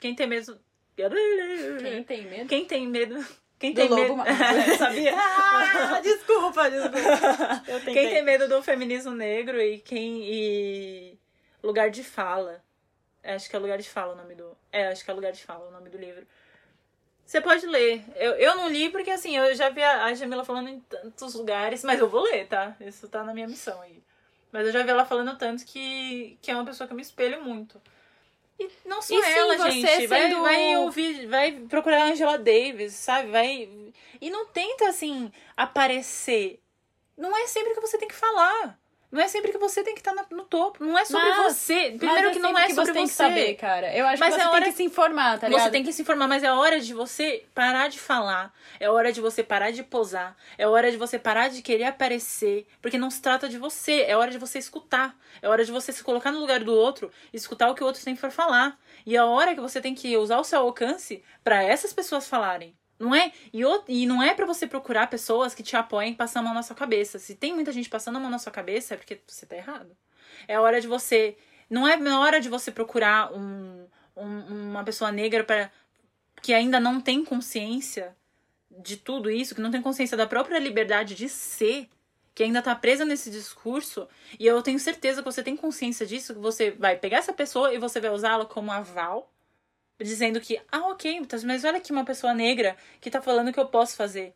quem 0.00 0.14
tem 0.14 0.26
medo 0.26 0.58
Quem 0.96 2.04
tem 2.04 2.26
medo? 2.26 2.48
quem 2.48 2.64
tem 2.64 2.86
medo 2.86 3.26
quem 3.58 3.72
Do 3.72 3.80
tem 3.80 3.90
medo 3.90 4.14
sabia 4.78 5.12
Ah, 5.16 6.00
desculpa, 6.00 6.70
desculpa. 6.70 7.82
Quem 7.84 8.08
tem 8.08 8.22
medo 8.22 8.48
do 8.48 8.62
feminismo 8.62 9.12
negro 9.12 9.60
e 9.60 9.80
quem 9.80 10.22
e 10.22 11.18
lugar 11.62 11.90
de 11.90 12.04
fala 12.04 12.62
acho 13.24 13.50
que 13.50 13.56
é 13.56 13.58
lugar 13.58 13.76
de 13.78 13.88
fala 13.88 14.14
o 14.14 14.16
nome 14.16 14.34
do 14.36 14.56
é 14.70 14.86
acho 14.88 15.04
que 15.04 15.10
é 15.10 15.14
lugar 15.14 15.32
de 15.32 15.42
fala 15.42 15.68
o 15.68 15.72
nome 15.72 15.90
do 15.90 15.98
livro 15.98 16.24
você 17.28 17.40
pode 17.42 17.66
ler 17.66 18.02
eu, 18.16 18.32
eu 18.36 18.56
não 18.56 18.68
li 18.68 18.88
porque 18.88 19.10
assim 19.10 19.36
eu 19.36 19.54
já 19.54 19.68
vi 19.68 19.82
a, 19.82 20.04
a 20.06 20.14
Jamila 20.14 20.44
falando 20.44 20.68
em 20.68 20.80
tantos 20.80 21.34
lugares 21.34 21.84
mas 21.84 22.00
eu 22.00 22.08
vou 22.08 22.22
ler 22.22 22.46
tá 22.48 22.74
isso 22.80 23.06
tá 23.08 23.22
na 23.22 23.34
minha 23.34 23.46
missão 23.46 23.80
aí 23.82 24.02
mas 24.50 24.66
eu 24.66 24.72
já 24.72 24.82
vi 24.82 24.88
ela 24.90 25.04
falando 25.04 25.36
tanto 25.36 25.64
que 25.66 26.38
que 26.40 26.50
é 26.50 26.54
uma 26.54 26.64
pessoa 26.64 26.86
que 26.86 26.92
eu 26.92 26.96
me 26.96 27.02
espelho 27.02 27.44
muito 27.44 27.80
e 28.58 28.68
não 28.84 29.00
só 29.00 29.14
E 29.14 29.22
sim, 29.22 29.30
ela, 29.30 29.56
você 29.56 29.70
gente. 29.70 30.06
Vai, 30.08 30.22
sendo- 30.30 30.42
vai 30.42 30.76
ouvir, 30.78 31.26
vai 31.26 31.52
procurar 31.52 32.02
a 32.02 32.06
Angela 32.06 32.36
Davis, 32.38 32.92
sabe? 32.94 33.30
Vai. 33.30 33.68
E 34.20 34.30
não 34.30 34.46
tenta, 34.46 34.88
assim, 34.88 35.30
aparecer. 35.56 36.60
Não 37.16 37.36
é 37.36 37.46
sempre 37.46 37.72
que 37.74 37.80
você 37.80 37.96
tem 37.98 38.08
que 38.08 38.14
falar. 38.16 38.76
Não 39.10 39.22
é 39.22 39.28
sempre 39.28 39.50
que 39.50 39.56
você 39.58 39.82
tem 39.82 39.94
que 39.94 40.00
estar 40.00 40.14
no, 40.14 40.36
no 40.36 40.44
topo. 40.44 40.84
Não 40.84 40.98
é 40.98 41.04
sobre 41.04 41.22
Mas- 41.28 41.54
você. 41.54 41.94
Primeiro 41.98 42.30
que 42.30 42.38
não 42.38 42.50
é 42.58 42.68
sobre 42.68 42.84
você 42.86 42.92
tem 42.92 43.06
que 43.06 43.12
saber, 43.12 43.54
cara. 43.54 43.96
Eu 43.96 44.06
acho 44.06 44.20
Mas 44.20 44.34
que 44.34 44.40
é 44.40 44.44
você 44.44 44.48
hora- 44.50 44.60
tem 44.64 44.70
que 44.72 44.76
se 44.76 44.84
informar, 44.84 45.38
tá 45.38 45.48
ligado? 45.48 45.62
Você 45.64 45.70
tem 45.70 45.82
que 45.82 45.92
se 45.94 46.02
informar, 46.02 46.28
mas 46.28 46.42
é 46.42 46.52
hora 46.52 46.78
de 46.78 46.92
você 46.92 47.44
parar 47.54 47.88
de 47.88 47.98
falar. 47.98 48.52
É 48.78 48.90
hora 48.90 49.10
de 49.10 49.20
você 49.20 49.42
parar 49.42 49.70
de 49.70 49.82
posar. 49.82 50.36
É 50.58 50.68
hora 50.68 50.90
de 50.90 50.98
você 50.98 51.18
parar 51.18 51.48
de 51.48 51.62
querer 51.62 51.84
aparecer. 51.84 52.66
Porque 52.82 52.98
não 52.98 53.10
se 53.10 53.22
trata 53.22 53.48
de 53.48 53.56
você. 53.56 54.02
É 54.02 54.14
hora 54.14 54.30
de 54.30 54.36
você 54.38 54.58
escutar. 54.58 55.16
É 55.40 55.48
hora 55.48 55.64
de 55.64 55.72
você 55.72 55.90
se 55.90 56.04
colocar 56.04 56.30
no 56.30 56.38
lugar 56.40 56.62
do 56.62 56.74
outro 56.74 57.10
e 57.32 57.36
escutar 57.38 57.70
o 57.70 57.74
que 57.74 57.82
o 57.82 57.86
outro 57.86 58.04
tem 58.04 58.14
para 58.14 58.30
falar. 58.30 58.78
E 59.06 59.16
é 59.16 59.18
a 59.20 59.24
hora 59.24 59.54
que 59.54 59.60
você 59.60 59.80
tem 59.80 59.94
que 59.94 60.16
usar 60.18 60.38
o 60.38 60.44
seu 60.44 60.60
alcance 60.60 61.22
para 61.42 61.62
essas 61.62 61.94
pessoas 61.94 62.28
falarem. 62.28 62.76
Não 62.98 63.14
é? 63.14 63.32
E, 63.52 63.62
e 63.88 64.06
não 64.06 64.22
é 64.22 64.34
para 64.34 64.44
você 64.46 64.66
procurar 64.66 65.06
pessoas 65.08 65.54
que 65.54 65.62
te 65.62 65.76
apoiem 65.76 66.14
passando 66.14 66.44
a 66.44 66.48
mão 66.48 66.54
na 66.54 66.62
sua 66.62 66.74
cabeça. 66.74 67.18
Se 67.18 67.34
tem 67.34 67.54
muita 67.54 67.70
gente 67.72 67.88
passando 67.88 68.16
a 68.16 68.20
mão 68.20 68.30
na 68.30 68.38
sua 68.38 68.50
cabeça, 68.52 68.94
é 68.94 68.96
porque 68.96 69.20
você 69.26 69.46
tá 69.46 69.56
errado. 69.56 69.96
É 70.48 70.58
hora 70.58 70.80
de 70.80 70.88
você. 70.88 71.36
Não 71.70 71.86
é 71.86 71.96
hora 72.18 72.40
de 72.40 72.48
você 72.48 72.72
procurar 72.72 73.32
um, 73.32 73.86
um- 74.16 74.70
uma 74.70 74.82
pessoa 74.82 75.12
negra 75.12 75.44
para 75.44 75.70
que 76.42 76.52
ainda 76.52 76.80
não 76.80 77.00
tem 77.00 77.24
consciência 77.24 78.16
de 78.70 78.96
tudo 78.96 79.30
isso, 79.30 79.54
que 79.54 79.60
não 79.60 79.70
tem 79.70 79.82
consciência 79.82 80.16
da 80.16 80.26
própria 80.26 80.58
liberdade 80.58 81.14
de 81.14 81.28
ser, 81.28 81.88
que 82.34 82.42
ainda 82.42 82.62
tá 82.62 82.74
presa 82.74 83.04
nesse 83.04 83.30
discurso. 83.30 84.08
E 84.38 84.46
eu 84.46 84.62
tenho 84.62 84.78
certeza 84.78 85.22
que 85.22 85.30
você 85.30 85.42
tem 85.42 85.56
consciência 85.56 86.06
disso, 86.06 86.34
que 86.34 86.40
você 86.40 86.70
vai 86.72 86.96
pegar 86.96 87.18
essa 87.18 87.32
pessoa 87.32 87.72
e 87.74 87.78
você 87.78 88.00
vai 88.00 88.10
usá-la 88.10 88.44
como 88.44 88.70
aval, 88.70 89.32
dizendo 90.00 90.40
que, 90.40 90.60
ah, 90.70 90.88
ok, 90.88 91.26
mas 91.44 91.64
olha 91.64 91.78
aqui 91.78 91.92
uma 91.92 92.04
pessoa 92.04 92.32
negra 92.32 92.76
que 93.00 93.10
tá 93.10 93.20
falando 93.20 93.52
que 93.52 93.58
eu 93.58 93.66
posso 93.66 93.96
fazer. 93.96 94.34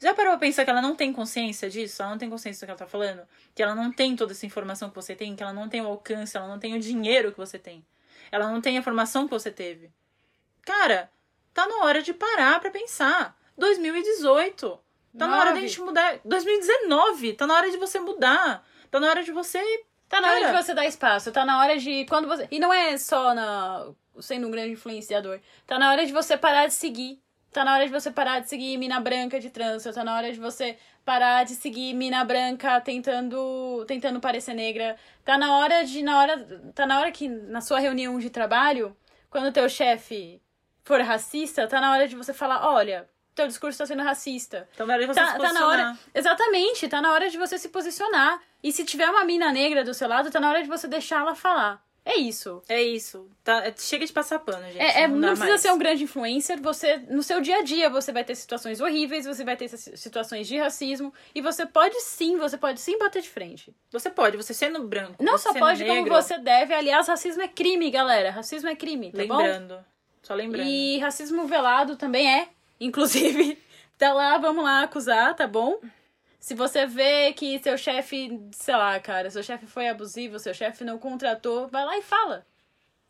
Já 0.00 0.14
parou 0.14 0.32
pra 0.32 0.40
pensar 0.40 0.64
que 0.64 0.70
ela 0.70 0.82
não 0.82 0.94
tem 0.94 1.12
consciência 1.12 1.68
disso? 1.68 2.00
Ela 2.02 2.12
não 2.12 2.18
tem 2.18 2.30
consciência 2.30 2.60
do 2.60 2.66
que 2.66 2.70
ela 2.70 2.78
tá 2.78 2.86
falando? 2.86 3.22
Que 3.54 3.62
ela 3.62 3.74
não 3.74 3.90
tem 3.92 4.14
toda 4.14 4.32
essa 4.32 4.46
informação 4.46 4.88
que 4.88 4.94
você 4.94 5.14
tem? 5.14 5.34
Que 5.34 5.42
ela 5.42 5.52
não 5.52 5.68
tem 5.68 5.80
o 5.80 5.86
alcance? 5.86 6.36
Ela 6.36 6.46
não 6.46 6.58
tem 6.58 6.74
o 6.74 6.80
dinheiro 6.80 7.32
que 7.32 7.38
você 7.38 7.58
tem? 7.58 7.84
Ela 8.30 8.48
não 8.48 8.60
tem 8.60 8.78
a 8.78 8.82
formação 8.82 9.24
que 9.26 9.32
você 9.32 9.50
teve? 9.50 9.90
Cara, 10.62 11.10
tá 11.52 11.66
na 11.66 11.84
hora 11.84 12.00
de 12.00 12.14
parar 12.14 12.60
pra 12.60 12.70
pensar. 12.70 13.36
2018. 13.56 14.78
Tá 15.18 15.26
na 15.26 15.36
hora 15.36 15.46
da 15.46 15.54
Nove. 15.56 15.66
gente 15.66 15.80
mudar. 15.80 16.20
2019. 16.24 17.32
Tá 17.32 17.46
na 17.46 17.54
hora 17.54 17.70
de 17.70 17.76
você 17.76 17.98
mudar. 17.98 18.64
Tá 18.90 19.00
na 19.00 19.08
hora 19.08 19.24
de 19.24 19.32
você. 19.32 19.60
Tá 20.08 20.20
na 20.20 20.28
hora 20.28 20.40
Cara. 20.40 20.56
de 20.56 20.64
você 20.64 20.74
dar 20.74 20.86
espaço, 20.86 21.30
tá 21.30 21.44
na 21.44 21.60
hora 21.60 21.76
de. 21.76 22.06
Quando 22.06 22.26
você. 22.26 22.48
E 22.50 22.58
não 22.58 22.72
é 22.72 22.96
só 22.96 23.34
na, 23.34 23.90
sendo 24.20 24.46
um 24.46 24.50
grande 24.50 24.72
influenciador. 24.72 25.40
Tá 25.66 25.78
na 25.78 25.90
hora 25.90 26.04
de 26.06 26.12
você 26.12 26.36
parar 26.36 26.66
de 26.66 26.74
seguir. 26.74 27.20
Tá 27.52 27.64
na 27.64 27.74
hora 27.74 27.86
de 27.86 27.90
você 27.92 28.10
parar 28.10 28.40
de 28.40 28.48
seguir 28.48 28.76
mina 28.76 29.00
branca 29.00 29.40
de 29.40 29.48
trança. 29.50 29.92
Tá 29.92 30.04
na 30.04 30.14
hora 30.16 30.30
de 30.32 30.38
você 30.38 30.76
parar 31.04 31.44
de 31.44 31.54
seguir 31.54 31.94
mina 31.94 32.22
branca 32.24 32.78
tentando 32.80 33.84
tentando 33.86 34.20
parecer 34.20 34.54
negra. 34.54 34.96
Tá 35.24 35.38
na 35.38 35.56
hora 35.56 35.82
de 35.84 36.02
na 36.02 36.18
hora 36.20 36.46
tá 36.74 36.86
na 36.86 37.00
hora 37.00 37.10
que 37.10 37.26
na 37.28 37.60
sua 37.62 37.78
reunião 37.78 38.18
de 38.18 38.28
trabalho, 38.28 38.94
quando 39.30 39.46
o 39.48 39.52
teu 39.52 39.68
chefe 39.68 40.42
for 40.84 41.00
racista, 41.00 41.66
tá 41.66 41.80
na 41.80 41.92
hora 41.92 42.06
de 42.06 42.14
você 42.16 42.32
falar, 42.34 42.66
olha, 42.70 43.08
teu 43.34 43.46
discurso 43.46 43.78
tá 43.78 43.86
sendo 43.86 44.02
racista. 44.02 44.68
Tá 44.76 44.84
na 44.84 44.94
hora 44.94 45.02
de 45.02 45.06
você 45.12 45.20
Tá, 45.20 45.32
se 45.32 45.38
tá 45.38 45.52
na 45.52 45.66
hora. 45.66 45.82
posicionar. 45.84 45.98
Exatamente, 46.14 46.88
tá 46.88 47.00
na 47.00 47.12
hora 47.12 47.30
de 47.30 47.38
você 47.38 47.56
se 47.58 47.68
posicionar. 47.70 48.40
E 48.62 48.72
se 48.72 48.84
tiver 48.84 49.08
uma 49.08 49.24
mina 49.24 49.50
negra 49.52 49.84
do 49.84 49.94
seu 49.94 50.06
lado, 50.08 50.30
tá 50.30 50.38
na 50.40 50.50
hora 50.50 50.62
de 50.62 50.68
você 50.68 50.86
deixar 50.88 51.20
ela 51.20 51.34
falar. 51.34 51.82
É 52.08 52.16
isso. 52.16 52.62
É 52.66 52.82
isso. 52.82 53.28
Tá, 53.44 53.66
é- 53.66 53.74
chega 53.76 54.06
de 54.06 54.12
passar 54.14 54.38
pano, 54.38 54.64
gente. 54.64 54.78
É, 54.78 55.02
é, 55.02 55.08
não, 55.08 55.16
não, 55.16 55.20
dá 55.20 55.28
precisa 55.28 55.50
mais. 55.50 55.60
ser 55.60 55.72
um 55.72 55.78
grande 55.78 56.04
influencer. 56.04 56.58
Você, 56.62 56.96
no 57.10 57.22
seu 57.22 57.38
dia 57.38 57.58
a 57.58 57.62
dia, 57.62 57.90
você 57.90 58.10
vai 58.10 58.24
ter 58.24 58.34
situações 58.34 58.80
horríveis, 58.80 59.26
você 59.26 59.44
vai 59.44 59.58
ter 59.58 59.68
situações 59.68 60.48
de 60.48 60.56
racismo. 60.56 61.12
E 61.34 61.42
você 61.42 61.66
pode 61.66 62.00
sim, 62.00 62.38
você 62.38 62.56
pode 62.56 62.80
sim 62.80 62.96
bater 62.98 63.20
de 63.20 63.28
frente. 63.28 63.76
Você 63.90 64.08
pode, 64.08 64.38
você 64.38 64.54
sendo 64.54 64.82
branco. 64.84 65.22
Não 65.22 65.36
só 65.36 65.52
pode, 65.52 65.84
como 65.84 65.94
negro, 65.94 66.14
você 66.14 66.38
deve. 66.38 66.72
Aliás, 66.72 67.06
racismo 67.06 67.42
é 67.42 67.48
crime, 67.48 67.90
galera. 67.90 68.30
Racismo 68.30 68.70
é 68.70 68.74
crime, 68.74 69.12
tá 69.12 69.26
bom? 69.26 69.36
Lembrando. 69.36 69.84
Só 70.22 70.34
lembrando. 70.34 70.66
E 70.66 70.98
racismo 71.00 71.46
velado 71.46 71.94
também 71.96 72.26
é. 72.40 72.48
Inclusive, 72.80 73.58
tá 73.98 74.14
lá, 74.14 74.38
vamos 74.38 74.64
lá 74.64 74.82
acusar, 74.82 75.34
tá 75.34 75.46
bom? 75.46 75.78
Se 76.38 76.54
você 76.54 76.86
vê 76.86 77.32
que 77.32 77.58
seu 77.58 77.76
chefe, 77.76 78.40
sei 78.52 78.76
lá, 78.76 78.98
cara, 79.00 79.30
seu 79.30 79.42
chefe 79.42 79.66
foi 79.66 79.88
abusivo, 79.88 80.38
seu 80.38 80.54
chefe 80.54 80.84
não 80.84 80.98
contratou, 80.98 81.68
vai 81.68 81.84
lá 81.84 81.98
e 81.98 82.02
fala. 82.02 82.46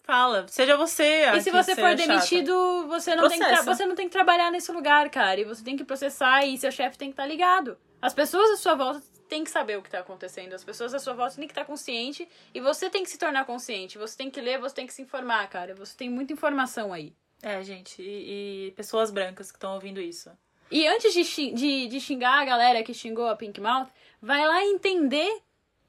Fala, 0.02 0.46
seja 0.48 0.74
você. 0.74 1.26
a 1.28 1.36
e 1.36 1.42
se 1.42 1.50
você 1.50 1.76
for 1.76 1.90
seja 1.90 1.98
chata. 1.98 2.06
demitido, 2.06 2.86
você 2.88 3.14
não, 3.14 3.28
tem 3.28 3.38
que 3.38 3.44
Processa. 3.44 3.74
você 3.74 3.84
não 3.84 3.94
tem 3.94 4.06
que 4.06 4.12
trabalhar 4.12 4.50
nesse 4.50 4.72
lugar, 4.72 5.10
cara. 5.10 5.38
E 5.38 5.44
você 5.44 5.62
tem 5.62 5.76
que 5.76 5.84
processar 5.84 6.46
e 6.46 6.56
seu 6.56 6.72
chefe 6.72 6.96
tem 6.96 7.10
que 7.10 7.12
estar 7.12 7.26
ligado. 7.26 7.76
As 8.00 8.14
pessoas 8.14 8.50
à 8.52 8.56
sua 8.56 8.74
volta 8.74 9.02
têm 9.28 9.44
que 9.44 9.50
saber 9.50 9.76
o 9.76 9.82
que 9.82 9.90
tá 9.90 9.98
acontecendo. 9.98 10.54
As 10.54 10.64
pessoas 10.64 10.94
à 10.94 10.98
sua 10.98 11.12
volta 11.12 11.36
têm 11.36 11.46
que 11.46 11.52
estar 11.52 11.66
consciente 11.66 12.26
e 12.54 12.60
você 12.60 12.88
tem 12.88 13.02
que 13.02 13.10
se 13.10 13.18
tornar 13.18 13.44
consciente. 13.44 13.98
Você 13.98 14.16
tem 14.16 14.30
que 14.30 14.40
ler, 14.40 14.58
você 14.58 14.76
tem 14.76 14.86
que 14.86 14.94
se 14.94 15.02
informar, 15.02 15.46
cara. 15.48 15.74
Você 15.74 15.94
tem 15.94 16.08
muita 16.08 16.32
informação 16.32 16.90
aí. 16.90 17.12
É, 17.42 17.62
gente, 17.62 18.00
e, 18.00 18.68
e 18.68 18.70
pessoas 18.72 19.10
brancas 19.10 19.52
que 19.52 19.58
estão 19.58 19.74
ouvindo 19.74 20.00
isso. 20.00 20.30
E 20.70 20.86
antes 20.86 21.12
de, 21.14 21.52
de, 21.52 21.88
de 21.88 22.00
xingar 22.00 22.40
a 22.40 22.44
galera 22.44 22.82
que 22.82 22.92
xingou 22.92 23.26
a 23.26 23.36
Pink 23.36 23.60
Mouth, 23.60 23.88
vai 24.20 24.46
lá 24.46 24.64
entender 24.64 25.42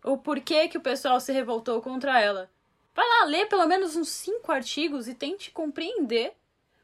o 0.04 0.18
porquê 0.18 0.68
que 0.68 0.78
o 0.78 0.82
pessoal 0.82 1.20
se 1.20 1.32
revoltou 1.34 1.82
contra 1.82 2.20
ela. 2.20 2.50
Vai 2.96 3.08
lá 3.08 3.26
ler 3.26 3.48
pelo 3.48 3.68
menos 3.68 3.96
uns 3.96 4.10
cinco 4.10 4.52
artigos 4.52 5.08
e 5.08 5.13
tente 5.13 5.52
compreender 5.52 6.34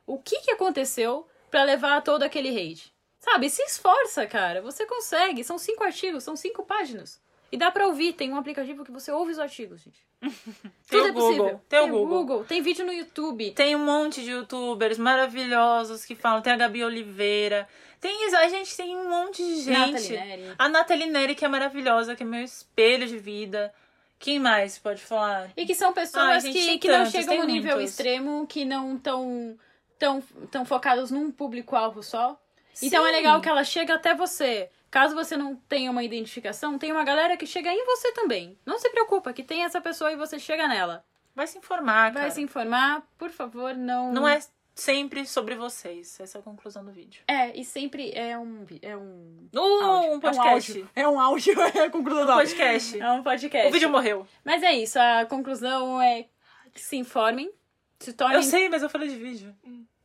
o 0.05 0.17
que, 0.17 0.41
que 0.41 0.51
aconteceu 0.51 1.27
pra 1.49 1.63
levar 1.63 1.97
a 1.97 2.01
todo 2.01 2.23
aquele 2.23 2.49
hate. 2.49 2.93
Sabe, 3.19 3.49
se 3.49 3.61
esforça, 3.63 4.27
cara. 4.27 4.61
Você 4.61 4.85
consegue. 4.85 5.43
São 5.43 5.57
cinco 5.57 5.83
artigos, 5.83 6.23
são 6.23 6.35
cinco 6.35 6.63
páginas. 6.63 7.19
E 7.55 7.57
dá 7.57 7.71
pra 7.71 7.87
ouvir. 7.87 8.11
Tem 8.13 8.33
um 8.33 8.37
aplicativo 8.37 8.83
que 8.83 8.91
você 8.91 9.11
ouve 9.11 9.31
os 9.31 9.39
artigos, 9.39 9.81
gente. 9.81 10.05
Tem 10.19 10.29
Tudo 10.89 11.03
o 11.03 11.07
é 11.07 11.11
Google, 11.11 11.27
possível. 11.37 11.61
tem 11.69 11.79
o 11.79 12.05
Google. 12.05 12.43
Tem 12.43 12.61
vídeo 12.61 12.85
no 12.85 12.91
YouTube. 12.91 13.51
Tem 13.51 13.75
um 13.75 13.85
monte 13.85 14.21
de 14.21 14.31
youtubers 14.31 14.97
maravilhosos 14.97 16.03
que 16.03 16.15
falam. 16.15 16.41
Tem 16.41 16.51
a 16.51 16.57
Gabi 16.57 16.83
Oliveira. 16.83 17.65
Tem, 18.01 18.25
a 18.35 18.49
gente 18.49 18.75
tem 18.75 18.95
um 18.95 19.09
monte 19.09 19.37
de 19.37 19.61
gente. 19.61 19.93
Nathalie 19.93 20.17
Neri. 20.19 20.55
A 20.59 20.69
Nathalie 20.69 21.07
Neri, 21.07 21.35
que 21.35 21.45
é 21.45 21.47
maravilhosa, 21.47 22.13
que 22.13 22.23
é 22.23 22.25
meu 22.25 22.43
espelho 22.43 23.07
de 23.07 23.17
vida. 23.17 23.73
Quem 24.19 24.37
mais 24.37 24.77
pode 24.77 25.01
falar? 25.01 25.49
E 25.55 25.65
que 25.65 25.73
são 25.73 25.93
pessoas 25.93 26.43
Ai, 26.43 26.51
que, 26.51 26.65
tem 26.65 26.79
que 26.79 26.87
não 26.89 27.05
chegam 27.05 27.27
tem 27.29 27.39
no 27.39 27.45
nível 27.45 27.75
muitos. 27.75 27.91
extremo, 27.91 28.45
que 28.47 28.65
não 28.65 28.95
estão 28.95 29.57
tão, 29.97 30.21
tão 30.51 30.65
focados 30.65 31.09
num 31.09 31.31
público-alvo 31.31 32.03
só. 32.03 32.37
Então 32.81 33.05
é 33.05 33.09
Sim. 33.11 33.15
legal 33.15 33.39
que 33.39 33.47
ela 33.47 33.63
chega 33.63 33.95
até 33.95 34.13
você. 34.13 34.69
Caso 34.95 35.13
você 35.13 35.35
não 35.35 35.57
tenha 35.57 35.91
uma 35.91 36.05
identificação, 36.05 36.79
tem 36.79 36.89
uma 36.89 37.03
galera 37.03 37.35
que 37.35 37.45
chega 37.45 37.69
em 37.69 37.83
você 37.83 38.13
também. 38.13 38.57
Não 38.65 38.79
se 38.79 38.89
preocupa, 38.89 39.33
que 39.33 39.43
tem 39.43 39.65
essa 39.65 39.81
pessoa 39.81 40.09
e 40.09 40.15
você 40.15 40.39
chega 40.39 40.69
nela. 40.69 41.03
Vai 41.35 41.47
se 41.47 41.57
informar, 41.57 42.13
Vai 42.13 42.21
cara. 42.21 42.31
se 42.31 42.41
informar, 42.41 43.05
por 43.17 43.29
favor, 43.29 43.75
não. 43.75 44.13
Não 44.13 44.25
é 44.25 44.39
sempre 44.73 45.25
sobre 45.25 45.53
vocês. 45.53 46.17
Essa 46.17 46.37
é 46.37 46.39
a 46.39 46.41
conclusão 46.41 46.85
do 46.85 46.93
vídeo. 46.93 47.25
É, 47.27 47.53
e 47.59 47.65
sempre 47.65 48.13
é 48.13 48.37
um. 48.37 48.65
É 48.81 48.95
um. 48.95 49.49
Uh, 49.53 49.83
áudio. 49.83 50.13
um 50.13 50.19
podcast. 50.21 50.87
É 50.95 51.05
um 51.05 51.19
áudio. 51.19 51.53
É 51.59 51.59
um 51.59 51.67
áudio. 51.67 51.75
É 51.77 51.85
a 51.87 51.89
conclusão 51.89 52.25
do 52.25 52.31
áudio. 52.31 52.55
podcast. 52.55 52.97
É 52.97 53.11
um 53.11 53.21
podcast. 53.21 53.67
O 53.67 53.73
vídeo 53.73 53.89
morreu. 53.89 54.25
Mas 54.45 54.63
é 54.63 54.71
isso, 54.71 54.97
a 54.97 55.25
conclusão 55.25 56.01
é 56.01 56.25
se 56.73 56.95
informem, 56.95 57.51
se 57.99 58.13
tornem. 58.13 58.37
Eu 58.37 58.43
sei, 58.43 58.69
mas 58.69 58.81
eu 58.81 58.89
falei 58.89 59.09
de 59.09 59.17
vídeo. 59.17 59.53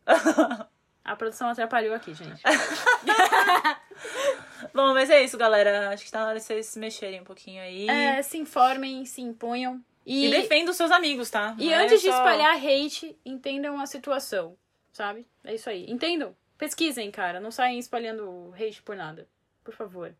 A 1.02 1.16
produção 1.16 1.48
atrapalhou 1.48 1.94
aqui, 1.94 2.12
gente. 2.12 2.42
Bom, 4.74 4.94
mas 4.94 5.10
é 5.10 5.22
isso, 5.22 5.36
galera. 5.38 5.90
Acho 5.90 6.04
que 6.04 6.10
tá 6.10 6.20
na 6.20 6.28
hora 6.28 6.38
de 6.38 6.44
vocês 6.44 6.66
se 6.66 6.78
mexerem 6.78 7.20
um 7.20 7.24
pouquinho 7.24 7.60
aí. 7.62 7.88
É, 7.88 8.22
se 8.22 8.38
informem, 8.38 9.04
se 9.04 9.20
imponham. 9.20 9.82
E, 10.06 10.26
E, 10.26 10.30
defenda 10.30 10.70
os 10.70 10.76
seus 10.76 10.90
amigos, 10.90 11.30
tá? 11.30 11.54
e 11.58 11.66
Não 11.66 11.72
é 11.72 11.84
antes 11.84 12.00
de 12.00 12.08
só- 12.08 12.16
espalhar 12.16 12.56
hate, 12.56 13.16
entendam 13.24 13.78
a 13.80 13.86
situação, 13.86 14.56
sabe? 14.92 15.26
É 15.44 15.54
isso 15.54 15.68
aí. 15.68 15.84
Entendam. 15.90 16.34
Pesquisem, 16.56 17.10
cara. 17.10 17.38
Não 17.40 17.50
saiam 17.50 17.78
espalhando 17.78 18.52
hate 18.54 18.82
por 18.82 18.96
nada. 18.96 19.28
Por 19.62 19.74
favor. 19.74 20.14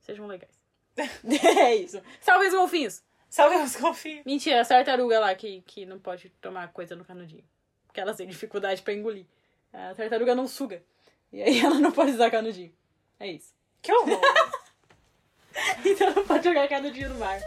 Sejam 0.00 0.26
legais. 0.26 0.52
é 1.58 1.74
isso. 1.76 2.00
Salve 2.20 2.46
os 2.46 2.54
golfinhos! 2.54 3.02
Salve 3.28 3.56
os 3.56 3.74
golfinhos. 3.74 4.24
Mentira, 4.24 4.60
a 4.60 4.64
tartaruga 4.64 5.18
lá 5.18 5.34
que, 5.34 5.60
que 5.62 5.84
não 5.84 5.98
pode 5.98 6.28
tomar 6.40 6.68
coisa 6.72 6.94
no 6.94 7.04
canudinho. 7.04 7.44
Porque 7.86 8.00
elas 8.00 8.16
têm 8.16 8.28
dificuldade 8.28 8.80
pra 8.82 8.92
engolir. 8.94 9.26
A 9.72 9.92
tartaruga 9.94 10.34
não 10.36 10.46
suga. 10.46 10.82
E 11.32 11.42
aí 11.42 11.58
ela 11.58 11.80
não 11.80 11.90
pode 11.90 12.12
usar 12.12 12.30
canudinho. 12.30 12.72
É 13.18 13.26
isso. 13.28 13.52
Que 13.84 13.92
horror. 13.92 14.20
Então 15.84 16.12
não 16.12 16.24
pode 16.24 16.42
jogar 16.42 16.66
canudinho 16.66 17.10
no 17.10 17.14
mar. 17.14 17.38